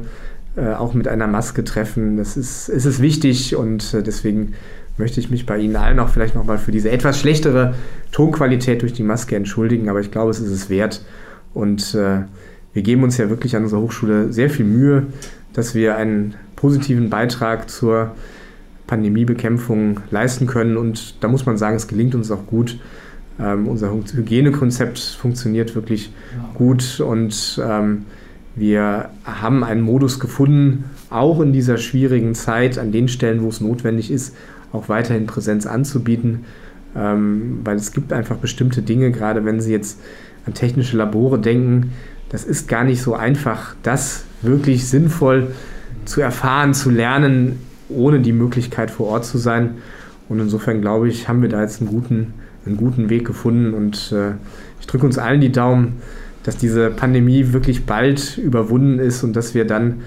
äh, 0.56 0.72
auch 0.72 0.94
mit 0.94 1.06
einer 1.06 1.26
Maske 1.26 1.64
treffen. 1.64 2.16
Das 2.16 2.38
ist, 2.38 2.68
ist 2.70 2.86
es 2.86 3.00
wichtig 3.02 3.56
und 3.56 3.92
deswegen 3.92 4.54
möchte 4.98 5.20
ich 5.20 5.30
mich 5.30 5.46
bei 5.46 5.58
Ihnen 5.58 5.76
allen 5.76 5.98
auch 5.98 6.08
vielleicht 6.08 6.34
nochmal 6.34 6.58
für 6.58 6.72
diese 6.72 6.90
etwas 6.90 7.20
schlechtere 7.20 7.74
Tonqualität 8.12 8.82
durch 8.82 8.92
die 8.92 9.02
Maske 9.02 9.36
entschuldigen, 9.36 9.88
aber 9.88 10.00
ich 10.00 10.10
glaube, 10.10 10.30
es 10.30 10.40
ist 10.40 10.50
es 10.50 10.70
wert 10.70 11.04
und 11.52 11.94
wir 11.94 12.82
geben 12.82 13.04
uns 13.04 13.16
ja 13.16 13.30
wirklich 13.30 13.56
an 13.56 13.62
unserer 13.62 13.80
Hochschule 13.80 14.32
sehr 14.34 14.50
viel 14.50 14.66
Mühe, 14.66 15.06
dass 15.54 15.74
wir 15.74 15.96
ein 15.96 16.34
positiven 16.56 17.08
Beitrag 17.08 17.70
zur 17.70 18.14
Pandemiebekämpfung 18.86 20.00
leisten 20.10 20.46
können. 20.46 20.76
Und 20.76 21.22
da 21.24 21.28
muss 21.28 21.46
man 21.46 21.56
sagen, 21.56 21.76
es 21.76 21.88
gelingt 21.88 22.14
uns 22.14 22.30
auch 22.30 22.46
gut. 22.46 22.78
Ähm, 23.40 23.66
unser 23.66 23.92
Hygienekonzept 23.92 24.98
funktioniert 24.98 25.74
wirklich 25.74 26.12
gut 26.52 27.00
und 27.00 27.58
ähm, 27.64 28.04
wir 28.54 29.10
haben 29.24 29.64
einen 29.64 29.80
Modus 29.80 30.20
gefunden, 30.20 30.84
auch 31.08 31.40
in 31.40 31.54
dieser 31.54 31.78
schwierigen 31.78 32.34
Zeit, 32.34 32.78
an 32.78 32.92
den 32.92 33.08
Stellen, 33.08 33.42
wo 33.42 33.48
es 33.48 33.62
notwendig 33.62 34.10
ist, 34.10 34.34
auch 34.72 34.88
weiterhin 34.88 35.26
Präsenz 35.26 35.66
anzubieten, 35.66 36.44
ähm, 36.94 37.60
weil 37.64 37.76
es 37.76 37.92
gibt 37.92 38.12
einfach 38.12 38.36
bestimmte 38.36 38.82
Dinge, 38.82 39.10
gerade 39.10 39.44
wenn 39.44 39.60
Sie 39.60 39.72
jetzt 39.72 40.00
an 40.46 40.54
technische 40.54 40.96
Labore 40.96 41.38
denken, 41.38 41.92
das 42.28 42.44
ist 42.44 42.68
gar 42.68 42.84
nicht 42.84 43.02
so 43.02 43.14
einfach, 43.14 43.76
das 43.82 44.24
wirklich 44.42 44.88
sinnvoll 44.88 45.48
zu 46.04 46.20
erfahren, 46.20 46.74
zu 46.74 46.90
lernen, 46.90 47.58
ohne 47.88 48.20
die 48.20 48.32
Möglichkeit 48.32 48.90
vor 48.90 49.08
Ort 49.08 49.24
zu 49.24 49.38
sein. 49.38 49.76
Und 50.28 50.40
insofern 50.40 50.80
glaube 50.80 51.08
ich, 51.08 51.28
haben 51.28 51.42
wir 51.42 51.48
da 51.48 51.62
jetzt 51.62 51.80
einen 51.80 51.90
guten, 51.90 52.34
einen 52.64 52.76
guten 52.76 53.10
Weg 53.10 53.24
gefunden 53.24 53.74
und 53.74 54.12
äh, 54.12 54.32
ich 54.80 54.86
drücke 54.86 55.06
uns 55.06 55.18
allen 55.18 55.40
die 55.40 55.52
Daumen, 55.52 56.00
dass 56.42 56.56
diese 56.56 56.90
Pandemie 56.90 57.52
wirklich 57.52 57.86
bald 57.86 58.38
überwunden 58.38 58.98
ist 58.98 59.22
und 59.22 59.34
dass 59.34 59.54
wir 59.54 59.66
dann, 59.66 60.02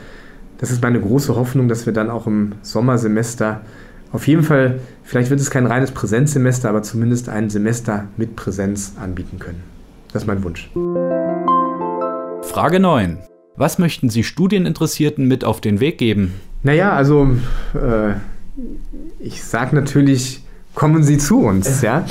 das 0.58 0.72
ist 0.72 0.82
meine 0.82 1.00
große 1.00 1.36
Hoffnung, 1.36 1.67
dass 1.67 1.86
wir 1.86 1.93
dann 1.93 2.10
auch 2.10 2.28
im 2.28 2.54
Sommersemester 2.62 3.62
auf 4.12 4.28
jeden 4.28 4.43
Fall, 4.43 4.80
vielleicht 5.04 5.30
wird 5.30 5.39
es 5.39 5.52
kein 5.52 5.67
reines 5.67 5.91
Präsenzsemester, 5.91 6.69
aber 6.69 6.82
zumindest 6.82 7.30
ein 7.30 7.50
Semester 7.50 8.08
mit 8.17 8.36
Präsenz 8.36 8.93
anbieten 9.00 9.38
können. 9.39 9.62
Das 10.12 10.24
ist 10.24 10.28
mein 10.28 10.43
Wunsch. 10.43 10.69
Frage 12.41 12.80
9. 12.80 13.19
Was 13.56 13.78
möchten 13.78 14.10
Sie 14.10 14.24
Studieninteressierten 14.24 15.28
mit 15.28 15.43
auf 15.43 15.62
den 15.62 15.80
Weg 15.80 15.98
geben? 15.98 16.34
Naja, 16.63 16.93
also 16.93 17.28
äh, 17.76 18.13
ich 19.19 19.43
sage 19.43 19.76
natürlich, 19.76 20.41
kommen 20.74 21.04
Sie 21.04 21.17
zu 21.17 21.41
uns. 21.41 21.82
Ja? 21.82 22.06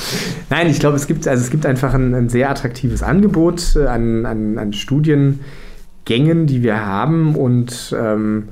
Nein, 0.50 0.68
ich 0.68 0.78
glaube, 0.78 0.96
es 0.96 1.06
gibt, 1.06 1.26
also 1.26 1.42
es 1.42 1.50
gibt 1.50 1.66
einfach 1.66 1.94
ein, 1.94 2.14
ein 2.14 2.28
sehr 2.28 2.50
attraktives 2.50 3.02
Angebot 3.02 3.76
äh, 3.76 3.86
an, 3.86 4.26
an, 4.26 4.58
an, 4.58 4.72
Studiengängen, 4.72 6.46
die 6.46 6.62
wir 6.62 6.84
haben 6.84 7.34
und 7.34 7.94
ähm, 7.98 8.50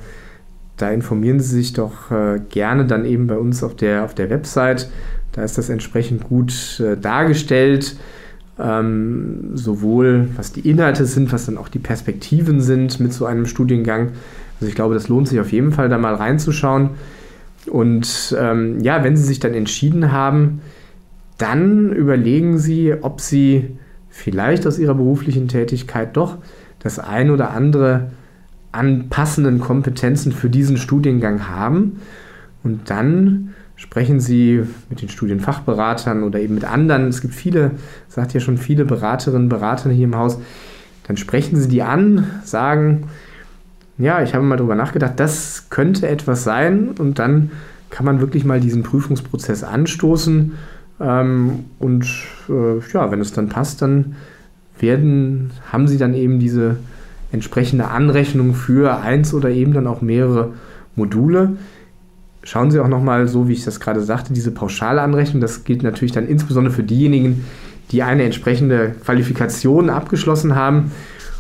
da 0.77 0.91
informieren 0.91 1.41
Sie 1.41 1.57
sich 1.57 1.73
doch 1.73 2.11
äh, 2.11 2.41
gerne 2.51 2.87
dann 2.87 3.05
eben 3.05 3.27
bei 3.27 3.39
uns 3.39 3.63
auf 3.63 3.75
der, 3.75 4.05
auf 4.05 4.15
der 4.15 4.31
Website. 4.31 4.91
Da 5.33 5.43
ist 5.43 5.59
das 5.59 5.69
entsprechend 5.69 6.25
gut 6.25 6.81
äh, 6.81 6.97
dargestellt, 6.97 7.97
ähm, 8.59 9.51
sowohl 9.55 10.29
was 10.37 10.53
die 10.53 10.69
Inhalte 10.69 11.07
sind, 11.07 11.33
was 11.33 11.47
dann 11.47 11.59
auch 11.59 11.69
die 11.69 11.79
Perspektiven 11.79 12.61
sind 12.61 13.01
mit 13.01 13.13
so 13.13 13.27
einem 13.27 13.47
Studiengang. 13.47 14.13
Also 14.61 14.69
ich 14.69 14.75
glaube, 14.75 14.95
das 14.95 15.09
lohnt 15.09 15.29
sich 15.29 15.41
auf 15.41 15.53
jeden 15.53 15.73
Fall 15.73 15.89
da 15.89 15.99
mal 15.99 16.15
reinzuschauen. 16.15 16.91
Und 17.71 18.37
ähm, 18.39 18.81
ja, 18.81 19.03
wenn 19.03 19.17
Sie 19.17 19.25
sich 19.25 19.41
dann 19.41 19.55
entschieden 19.55 20.13
haben, 20.13 20.61
dann 21.39 21.93
überlegen 21.93 22.59
Sie, 22.59 22.95
ob 23.01 23.21
Sie 23.21 23.77
vielleicht 24.09 24.67
aus 24.67 24.79
Ihrer 24.79 24.95
beruflichen 24.95 25.49
Tätigkeit 25.49 26.17
doch 26.17 26.39
das 26.79 26.99
ein 26.99 27.31
oder 27.31 27.51
andere 27.51 28.11
an 28.73 29.09
passenden 29.09 29.61
Kompetenzen 29.61 30.33
für 30.33 30.51
diesen 30.51 30.77
Studiengang 30.77 31.49
haben. 31.49 32.01
Und 32.63 32.91
dann 32.91 33.55
sprechen 33.77 34.21
Sie 34.21 34.63
mit 34.89 35.03
den 35.03 35.09
Studienfachberatern 35.09 36.23
oder 36.23 36.41
eben 36.41 36.55
mit 36.55 36.65
anderen. 36.65 37.09
Es 37.09 37.21
gibt 37.21 37.35
viele, 37.35 37.73
sagt 38.09 38.35
ja 38.35 38.41
schon 38.41 38.59
viele 38.59 38.85
Beraterinnen, 38.85 39.49
Berater 39.49 39.91
hier 39.91 40.05
im 40.05 40.17
Haus. 40.17 40.39
Dann 41.07 41.17
sprechen 41.17 41.57
Sie 41.57 41.69
die 41.69 41.83
an, 41.83 42.27
sagen, 42.45 43.05
ja, 43.99 44.23
ich 44.23 44.35
habe 44.35 44.45
mal 44.45 44.57
darüber 44.57 44.75
nachgedacht, 44.75 45.15
das 45.17 45.69
könnte 45.71 46.09
etwas 46.09 46.45
sein 46.45 46.91
und 46.99 47.19
dann 47.19 47.51
kann 47.91 48.05
man 48.05 48.21
wirklich 48.21 48.45
mal 48.45 48.61
diesen 48.61 48.83
Prüfungsprozess 48.83 49.63
anstoßen 49.63 50.53
ähm, 51.01 51.65
und 51.79 52.05
äh, 52.49 52.79
ja, 52.93 53.11
wenn 53.11 53.21
es 53.21 53.33
dann 53.33 53.49
passt, 53.49 53.83
dann 53.83 54.17
werden, 54.79 55.51
haben 55.71 55.89
sie 55.89 55.99
dann 55.99 56.15
eben 56.15 56.39
diese 56.39 56.77
entsprechende 57.37 57.89
Anrechnung 57.89 58.55
für 58.55 58.99
eins 58.99 59.33
oder 59.33 59.51
eben 59.51 59.73
dann 59.73 59.87
auch 59.87 60.03
mehrere 60.03 60.55
Module. 60.95 61.57
Schauen 62.43 62.71
Sie 62.71 62.81
auch 62.81 62.89
nochmal, 62.89 63.29
so 63.29 63.49
wie 63.49 63.53
ich 63.53 63.65
das 63.65 63.81
gerade 63.81 64.03
sagte, 64.03 64.33
diese 64.33 64.51
pauschale 64.51 65.01
Anrechnung, 65.01 65.41
das 65.41 65.65
gilt 65.65 65.83
natürlich 65.83 66.13
dann 66.13 66.27
insbesondere 66.27 66.75
für 66.75 66.83
diejenigen, 66.83 67.45
die 67.91 68.03
eine 68.03 68.25
entsprechende 68.25 68.95
Qualifikation 69.05 69.91
abgeschlossen 69.91 70.55
haben 70.55 70.91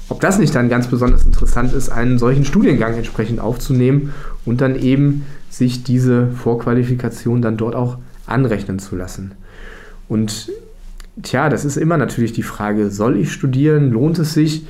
ob 0.08 0.20
das 0.20 0.38
nicht 0.38 0.54
dann 0.54 0.68
ganz 0.68 0.86
besonders 0.86 1.26
interessant 1.26 1.72
ist, 1.72 1.88
einen 1.88 2.18
solchen 2.18 2.44
Studiengang 2.44 2.94
entsprechend 2.94 3.40
aufzunehmen 3.40 4.14
und 4.44 4.60
dann 4.60 4.76
eben 4.76 5.26
sich 5.50 5.82
diese 5.82 6.28
Vorqualifikation 6.28 7.42
dann 7.42 7.56
dort 7.56 7.74
auch 7.74 7.98
anrechnen 8.26 8.78
zu 8.78 8.94
lassen. 8.94 9.32
Und 10.08 10.50
tja, 11.22 11.48
das 11.48 11.64
ist 11.64 11.76
immer 11.76 11.96
natürlich 11.96 12.32
die 12.32 12.44
Frage, 12.44 12.90
soll 12.90 13.16
ich 13.16 13.32
studieren, 13.32 13.90
lohnt 13.90 14.18
es 14.18 14.34
sich? 14.34 14.66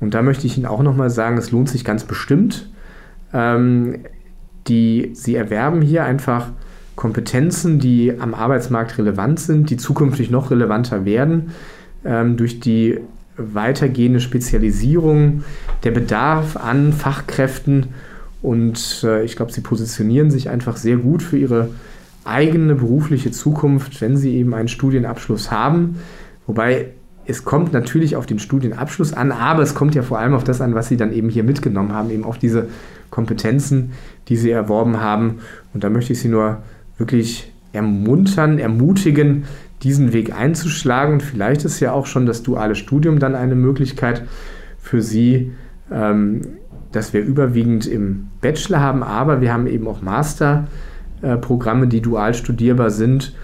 Und 0.00 0.14
da 0.14 0.22
möchte 0.22 0.46
ich 0.46 0.56
Ihnen 0.56 0.66
auch 0.66 0.82
nochmal 0.82 1.10
sagen, 1.10 1.38
es 1.38 1.50
lohnt 1.50 1.68
sich 1.68 1.84
ganz 1.84 2.04
bestimmt. 2.04 2.68
Ähm, 3.32 4.00
die, 4.66 5.10
Sie 5.14 5.34
erwerben 5.34 5.82
hier 5.82 6.04
einfach 6.04 6.48
Kompetenzen, 6.96 7.78
die 7.78 8.12
am 8.18 8.34
Arbeitsmarkt 8.34 8.98
relevant 8.98 9.40
sind, 9.40 9.70
die 9.70 9.76
zukünftig 9.76 10.30
noch 10.30 10.50
relevanter 10.50 11.04
werden 11.04 11.52
ähm, 12.04 12.36
durch 12.36 12.60
die 12.60 13.00
weitergehende 13.36 14.20
Spezialisierung, 14.20 15.42
der 15.82 15.90
Bedarf 15.90 16.56
an 16.56 16.92
Fachkräften 16.92 17.88
und 18.42 19.02
äh, 19.04 19.24
ich 19.24 19.36
glaube, 19.36 19.52
sie 19.52 19.62
positionieren 19.62 20.30
sich 20.30 20.50
einfach 20.50 20.76
sehr 20.76 20.98
gut 20.98 21.22
für 21.22 21.38
ihre 21.38 21.70
eigene 22.24 22.74
berufliche 22.74 23.30
Zukunft, 23.30 24.00
wenn 24.00 24.16
sie 24.16 24.36
eben 24.36 24.54
einen 24.54 24.68
Studienabschluss 24.68 25.50
haben. 25.50 25.96
Wobei 26.46 26.90
es 27.26 27.44
kommt 27.44 27.72
natürlich 27.72 28.16
auf 28.16 28.26
den 28.26 28.38
Studienabschluss 28.38 29.12
an, 29.12 29.32
aber 29.32 29.62
es 29.62 29.74
kommt 29.74 29.94
ja 29.94 30.02
vor 30.02 30.18
allem 30.18 30.34
auf 30.34 30.44
das 30.44 30.60
an, 30.60 30.74
was 30.74 30.88
sie 30.88 30.96
dann 30.96 31.12
eben 31.12 31.28
hier 31.28 31.44
mitgenommen 31.44 31.92
haben, 31.92 32.10
eben 32.10 32.24
auf 32.24 32.38
diese 32.38 32.68
Kompetenzen, 33.10 33.92
die 34.28 34.36
sie 34.36 34.50
erworben 34.50 35.00
haben. 35.00 35.38
Und 35.72 35.84
da 35.84 35.90
möchte 35.90 36.12
ich 36.12 36.20
sie 36.20 36.28
nur 36.28 36.58
wirklich 36.98 37.52
ermuntern, 37.72 38.58
ermutigen, 38.58 39.44
diesen 39.82 40.12
Weg 40.12 40.34
einzuschlagen. 40.34 41.14
Und 41.14 41.22
vielleicht 41.22 41.64
ist 41.64 41.80
ja 41.80 41.92
auch 41.92 42.06
schon 42.06 42.26
das 42.26 42.42
duale 42.42 42.74
Studium 42.74 43.18
dann 43.18 43.34
eine 43.34 43.54
Möglichkeit 43.54 44.24
für 44.78 45.02
Sie, 45.02 45.52
ähm, 45.90 46.42
dass 46.92 47.12
wir 47.12 47.22
überwiegend 47.22 47.86
im 47.86 48.28
Bachelor 48.40 48.80
haben, 48.80 49.02
aber 49.02 49.40
wir 49.40 49.52
haben 49.52 49.66
eben 49.66 49.88
auch 49.88 50.00
Masterprogramme, 50.00 51.88
die 51.88 52.00
dual 52.00 52.34
studierbar 52.34 52.90
sind. 52.90 53.34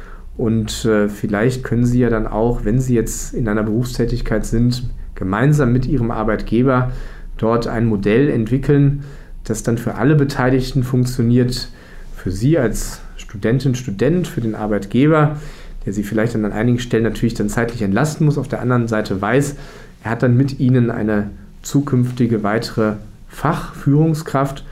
Und 0.40 0.84
äh, 0.86 1.08
vielleicht 1.08 1.64
können 1.64 1.84
Sie 1.84 2.00
ja 2.00 2.08
dann 2.08 2.26
auch, 2.26 2.64
wenn 2.64 2.80
Sie 2.80 2.94
jetzt 2.94 3.34
in 3.34 3.46
einer 3.48 3.62
Berufstätigkeit 3.62 4.46
sind, 4.46 4.88
gemeinsam 5.14 5.72
mit 5.72 5.86
Ihrem 5.86 6.10
Arbeitgeber 6.10 6.92
dort 7.36 7.66
ein 7.66 7.86
Modell 7.86 8.30
entwickeln, 8.30 9.04
das 9.44 9.62
dann 9.62 9.76
für 9.76 9.96
alle 9.96 10.16
Beteiligten 10.16 10.82
funktioniert. 10.82 11.68
Für 12.16 12.30
Sie 12.30 12.58
als 12.58 13.00
Studentin, 13.16 13.74
Student, 13.74 14.28
für 14.28 14.40
den 14.40 14.54
Arbeitgeber 14.54 15.36
der 15.84 15.92
sie 15.92 16.02
vielleicht 16.02 16.34
an 16.34 16.44
einigen 16.52 16.78
Stellen 16.78 17.04
natürlich 17.04 17.34
dann 17.34 17.48
zeitlich 17.48 17.82
entlasten 17.82 18.26
muss, 18.26 18.38
auf 18.38 18.48
der 18.48 18.60
anderen 18.60 18.88
Seite 18.88 19.20
weiß, 19.20 19.56
er 20.04 20.10
hat 20.10 20.22
dann 20.22 20.36
mit 20.36 20.60
ihnen 20.60 20.90
eine 20.90 21.30
zukünftige 21.62 22.42
weitere 22.42 22.94
Fachführungskraft 23.28 24.64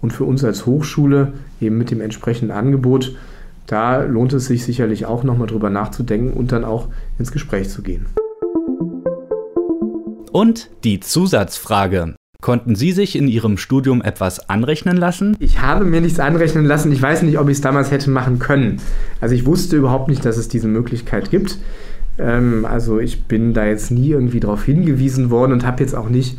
und 0.00 0.12
für 0.12 0.24
uns 0.24 0.44
als 0.44 0.66
Hochschule 0.66 1.32
eben 1.60 1.78
mit 1.78 1.90
dem 1.90 2.00
entsprechenden 2.00 2.50
Angebot, 2.50 3.16
da 3.66 4.02
lohnt 4.02 4.32
es 4.32 4.46
sich 4.46 4.64
sicherlich 4.64 5.06
auch 5.06 5.24
nochmal 5.24 5.46
drüber 5.46 5.70
nachzudenken 5.70 6.32
und 6.32 6.52
dann 6.52 6.64
auch 6.64 6.88
ins 7.18 7.32
Gespräch 7.32 7.68
zu 7.70 7.82
gehen. 7.82 8.06
Und 10.32 10.70
die 10.82 11.00
Zusatzfrage. 11.00 12.16
Konnten 12.40 12.74
Sie 12.74 12.92
sich 12.92 13.16
in 13.16 13.26
Ihrem 13.26 13.56
Studium 13.56 14.02
etwas 14.02 14.50
anrechnen 14.50 14.98
lassen? 14.98 15.34
Ich 15.38 15.62
habe 15.62 15.86
mir 15.86 16.02
nichts 16.02 16.20
anrechnen 16.20 16.66
lassen. 16.66 16.92
Ich 16.92 17.00
weiß 17.00 17.22
nicht, 17.22 17.38
ob 17.38 17.48
ich 17.48 17.54
es 17.54 17.60
damals 17.62 17.90
hätte 17.90 18.10
machen 18.10 18.38
können. 18.38 18.82
Also 19.20 19.34
ich 19.34 19.46
wusste 19.46 19.76
überhaupt 19.76 20.08
nicht, 20.08 20.24
dass 20.26 20.36
es 20.36 20.48
diese 20.48 20.68
Möglichkeit 20.68 21.30
gibt. 21.30 21.58
Ähm, 22.18 22.66
also 22.66 22.98
ich 22.98 23.24
bin 23.24 23.54
da 23.54 23.64
jetzt 23.64 23.90
nie 23.90 24.10
irgendwie 24.10 24.40
darauf 24.40 24.64
hingewiesen 24.64 25.30
worden 25.30 25.52
und 25.52 25.64
habe 25.64 25.82
jetzt 25.82 25.94
auch 25.94 26.10
nicht 26.10 26.38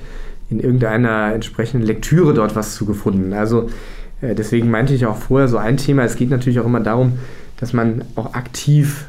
in 0.49 0.59
irgendeiner 0.59 1.33
entsprechenden 1.33 1.87
Lektüre 1.87 2.35
dort 2.35 2.55
was 2.55 2.75
zu 2.75 2.85
gefunden. 2.85 3.33
Also 3.33 3.69
deswegen 4.21 4.71
meinte 4.71 4.93
ich 4.93 5.05
auch 5.05 5.17
vorher 5.17 5.47
so 5.47 5.57
ein 5.57 5.77
Thema. 5.77 6.03
Es 6.03 6.15
geht 6.15 6.29
natürlich 6.29 6.59
auch 6.59 6.65
immer 6.65 6.79
darum, 6.79 7.13
dass 7.57 7.73
man 7.73 8.03
auch 8.15 8.33
aktiv 8.33 9.05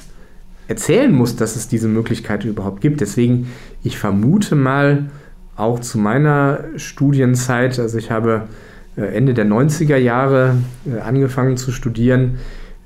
erzählen 0.68 1.12
muss, 1.12 1.36
dass 1.36 1.56
es 1.56 1.68
diese 1.68 1.88
Möglichkeit 1.88 2.44
überhaupt 2.44 2.80
gibt. 2.80 3.00
Deswegen, 3.00 3.48
ich 3.82 3.98
vermute 3.98 4.54
mal, 4.54 5.10
auch 5.56 5.80
zu 5.80 5.98
meiner 5.98 6.64
Studienzeit, 6.76 7.78
also 7.78 7.96
ich 7.96 8.10
habe 8.10 8.42
äh, 8.96 9.02
Ende 9.02 9.32
der 9.32 9.46
90er 9.46 9.96
Jahre 9.96 10.56
äh, 10.86 11.00
angefangen 11.00 11.56
zu 11.56 11.72
studieren, 11.72 12.36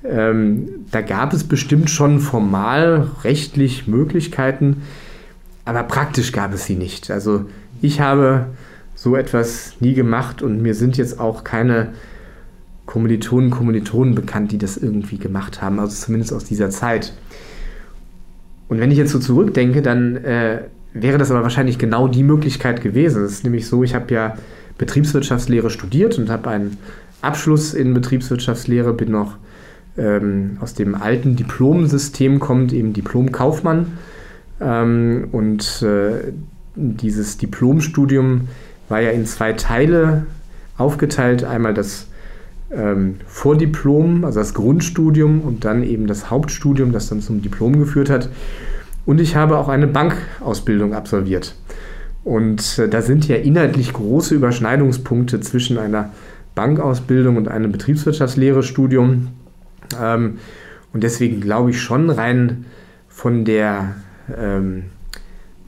ähm, 0.04 0.68
da 0.90 1.02
gab 1.02 1.32
es 1.32 1.44
bestimmt 1.44 1.90
schon 1.90 2.20
formal 2.20 3.08
rechtlich 3.22 3.86
Möglichkeiten, 3.86 4.82
aber 5.64 5.82
praktisch 5.82 6.32
gab 6.32 6.54
es 6.54 6.64
sie 6.64 6.76
nicht. 6.76 7.10
Also 7.10 7.46
ich 7.82 8.00
habe 8.00 8.46
so 8.94 9.16
etwas 9.16 9.74
nie 9.80 9.94
gemacht 9.94 10.42
und 10.42 10.62
mir 10.62 10.74
sind 10.74 10.96
jetzt 10.96 11.18
auch 11.18 11.44
keine 11.44 11.88
Kommilitonen, 12.90 13.50
Kommilitonen 13.50 14.16
bekannt, 14.16 14.50
die 14.50 14.58
das 14.58 14.76
irgendwie 14.76 15.18
gemacht 15.18 15.62
haben, 15.62 15.78
also 15.78 15.94
zumindest 15.94 16.32
aus 16.32 16.44
dieser 16.44 16.70
Zeit. 16.70 17.12
Und 18.68 18.80
wenn 18.80 18.90
ich 18.90 18.98
jetzt 18.98 19.12
so 19.12 19.20
zurückdenke, 19.20 19.80
dann 19.80 20.16
äh, 20.16 20.62
wäre 20.92 21.16
das 21.16 21.30
aber 21.30 21.44
wahrscheinlich 21.44 21.78
genau 21.78 22.08
die 22.08 22.24
Möglichkeit 22.24 22.82
gewesen. 22.82 23.22
Es 23.22 23.30
ist 23.30 23.44
nämlich 23.44 23.68
so, 23.68 23.84
ich 23.84 23.94
habe 23.94 24.12
ja 24.12 24.34
Betriebswirtschaftslehre 24.76 25.70
studiert 25.70 26.18
und 26.18 26.30
habe 26.30 26.50
einen 26.50 26.78
Abschluss 27.22 27.74
in 27.74 27.94
Betriebswirtschaftslehre, 27.94 28.92
bin 28.92 29.12
noch 29.12 29.36
ähm, 29.96 30.56
aus 30.60 30.74
dem 30.74 30.96
alten 30.96 31.36
Diplomsystem 31.36 32.40
kommt, 32.40 32.72
eben 32.72 32.92
Diplomkaufmann. 32.92 33.98
Ähm, 34.60 35.28
und 35.30 35.82
äh, 35.82 36.32
dieses 36.74 37.38
Diplomstudium 37.38 38.48
war 38.88 39.00
ja 39.00 39.10
in 39.10 39.26
zwei 39.26 39.52
Teile 39.52 40.26
aufgeteilt. 40.76 41.44
Einmal 41.44 41.72
das 41.72 42.09
ähm, 42.72 43.16
Vordiplom, 43.26 44.24
also 44.24 44.40
das 44.40 44.54
Grundstudium 44.54 45.40
und 45.42 45.64
dann 45.64 45.82
eben 45.82 46.06
das 46.06 46.30
Hauptstudium, 46.30 46.92
das 46.92 47.08
dann 47.08 47.20
zum 47.20 47.42
Diplom 47.42 47.78
geführt 47.78 48.10
hat. 48.10 48.28
Und 49.06 49.20
ich 49.20 49.36
habe 49.36 49.58
auch 49.58 49.68
eine 49.68 49.86
Bankausbildung 49.86 50.94
absolviert. 50.94 51.54
Und 52.22 52.78
äh, 52.78 52.88
da 52.88 53.02
sind 53.02 53.26
ja 53.26 53.36
inhaltlich 53.36 53.92
große 53.92 54.34
Überschneidungspunkte 54.34 55.40
zwischen 55.40 55.78
einer 55.78 56.10
Bankausbildung 56.54 57.36
und 57.36 57.48
einem 57.48 57.72
Betriebswirtschaftslehre-Studium. 57.72 59.28
Ähm, 60.00 60.38
und 60.92 61.02
deswegen 61.02 61.40
glaube 61.40 61.70
ich 61.70 61.80
schon 61.80 62.10
rein 62.10 62.66
von 63.08 63.44
der 63.44 63.94
ähm, 64.36 64.84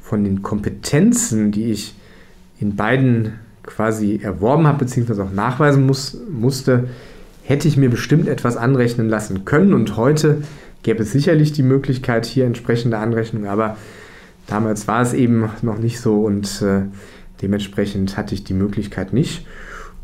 von 0.01 0.25
den 0.25 0.43
Kompetenzen, 0.43 1.53
die 1.53 1.71
ich 1.71 1.95
in 2.61 2.77
beiden 2.77 3.33
quasi 3.75 4.21
erworben 4.23 4.67
habe, 4.67 4.79
beziehungsweise 4.79 5.25
auch 5.25 5.33
nachweisen 5.33 5.87
muss, 5.87 6.19
musste, 6.31 6.89
hätte 7.45 7.69
ich 7.69 7.77
mir 7.77 7.91
bestimmt 7.91 8.29
etwas 8.29 8.57
anrechnen 8.57 9.09
lassen 9.09 9.45
können. 9.45 9.73
Und 9.73 9.97
heute 9.97 10.43
gäbe 10.83 11.03
es 11.03 11.13
sicherlich 11.13 11.53
die 11.53 11.63
Möglichkeit, 11.63 12.27
hier 12.27 12.45
entsprechende 12.45 12.99
Anrechnungen, 12.99 13.49
aber 13.49 13.77
damals 14.47 14.89
war 14.89 15.03
es 15.03 15.13
eben 15.15 15.49
noch 15.63 15.79
nicht 15.79 16.01
so 16.01 16.23
und 16.23 16.63
äh, 16.63 16.83
dementsprechend 17.41 18.17
hatte 18.17 18.35
ich 18.35 18.45
die 18.45 18.55
Möglichkeit 18.55 19.13
nicht. 19.13 19.47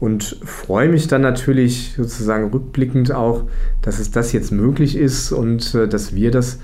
Und 0.00 0.38
freue 0.44 0.88
mich 0.88 1.08
dann 1.08 1.22
natürlich 1.22 1.94
sozusagen 1.96 2.50
rückblickend 2.50 3.10
auch, 3.10 3.44
dass 3.82 3.98
es 3.98 4.12
das 4.12 4.32
jetzt 4.32 4.52
möglich 4.52 4.96
ist 4.96 5.32
und 5.32 5.74
äh, 5.74 5.88
dass 5.88 6.14
wir 6.14 6.30
das 6.30 6.60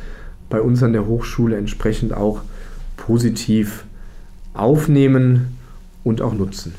bei 0.49 0.61
uns 0.61 0.83
an 0.83 0.93
der 0.93 1.07
Hochschule 1.07 1.57
entsprechend 1.57 2.15
auch 2.15 2.43
positiv 2.97 3.85
aufnehmen 4.55 5.59
und 6.05 6.23
auch 6.23 6.35
nutzen. 6.35 6.75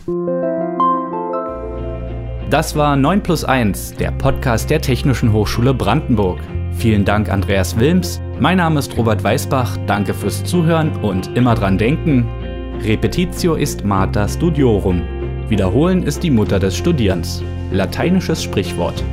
Das 2.49 2.75
war 2.75 2.95
9 2.95 3.23
plus 3.23 3.43
1, 3.43 3.95
der 3.95 4.11
Podcast 4.11 4.69
der 4.69 4.79
Technischen 4.79 5.33
Hochschule 5.33 5.73
Brandenburg. 5.73 6.39
Vielen 6.77 7.03
Dank, 7.03 7.29
Andreas 7.29 7.77
Wilms. 7.79 8.21
Mein 8.39 8.57
Name 8.57 8.79
ist 8.79 8.95
Robert 8.95 9.23
Weißbach. 9.23 9.77
Danke 9.87 10.13
fürs 10.13 10.43
Zuhören 10.43 10.95
und 11.03 11.35
immer 11.35 11.55
dran 11.55 11.77
denken: 11.77 12.25
Repetitio 12.83 13.55
ist 13.55 13.83
mater 13.83 14.27
studiorum. 14.27 15.01
Wiederholen 15.49 16.03
ist 16.03 16.23
die 16.23 16.31
Mutter 16.31 16.59
des 16.59 16.77
Studierens. 16.77 17.43
Lateinisches 17.71 18.43
Sprichwort. 18.43 19.03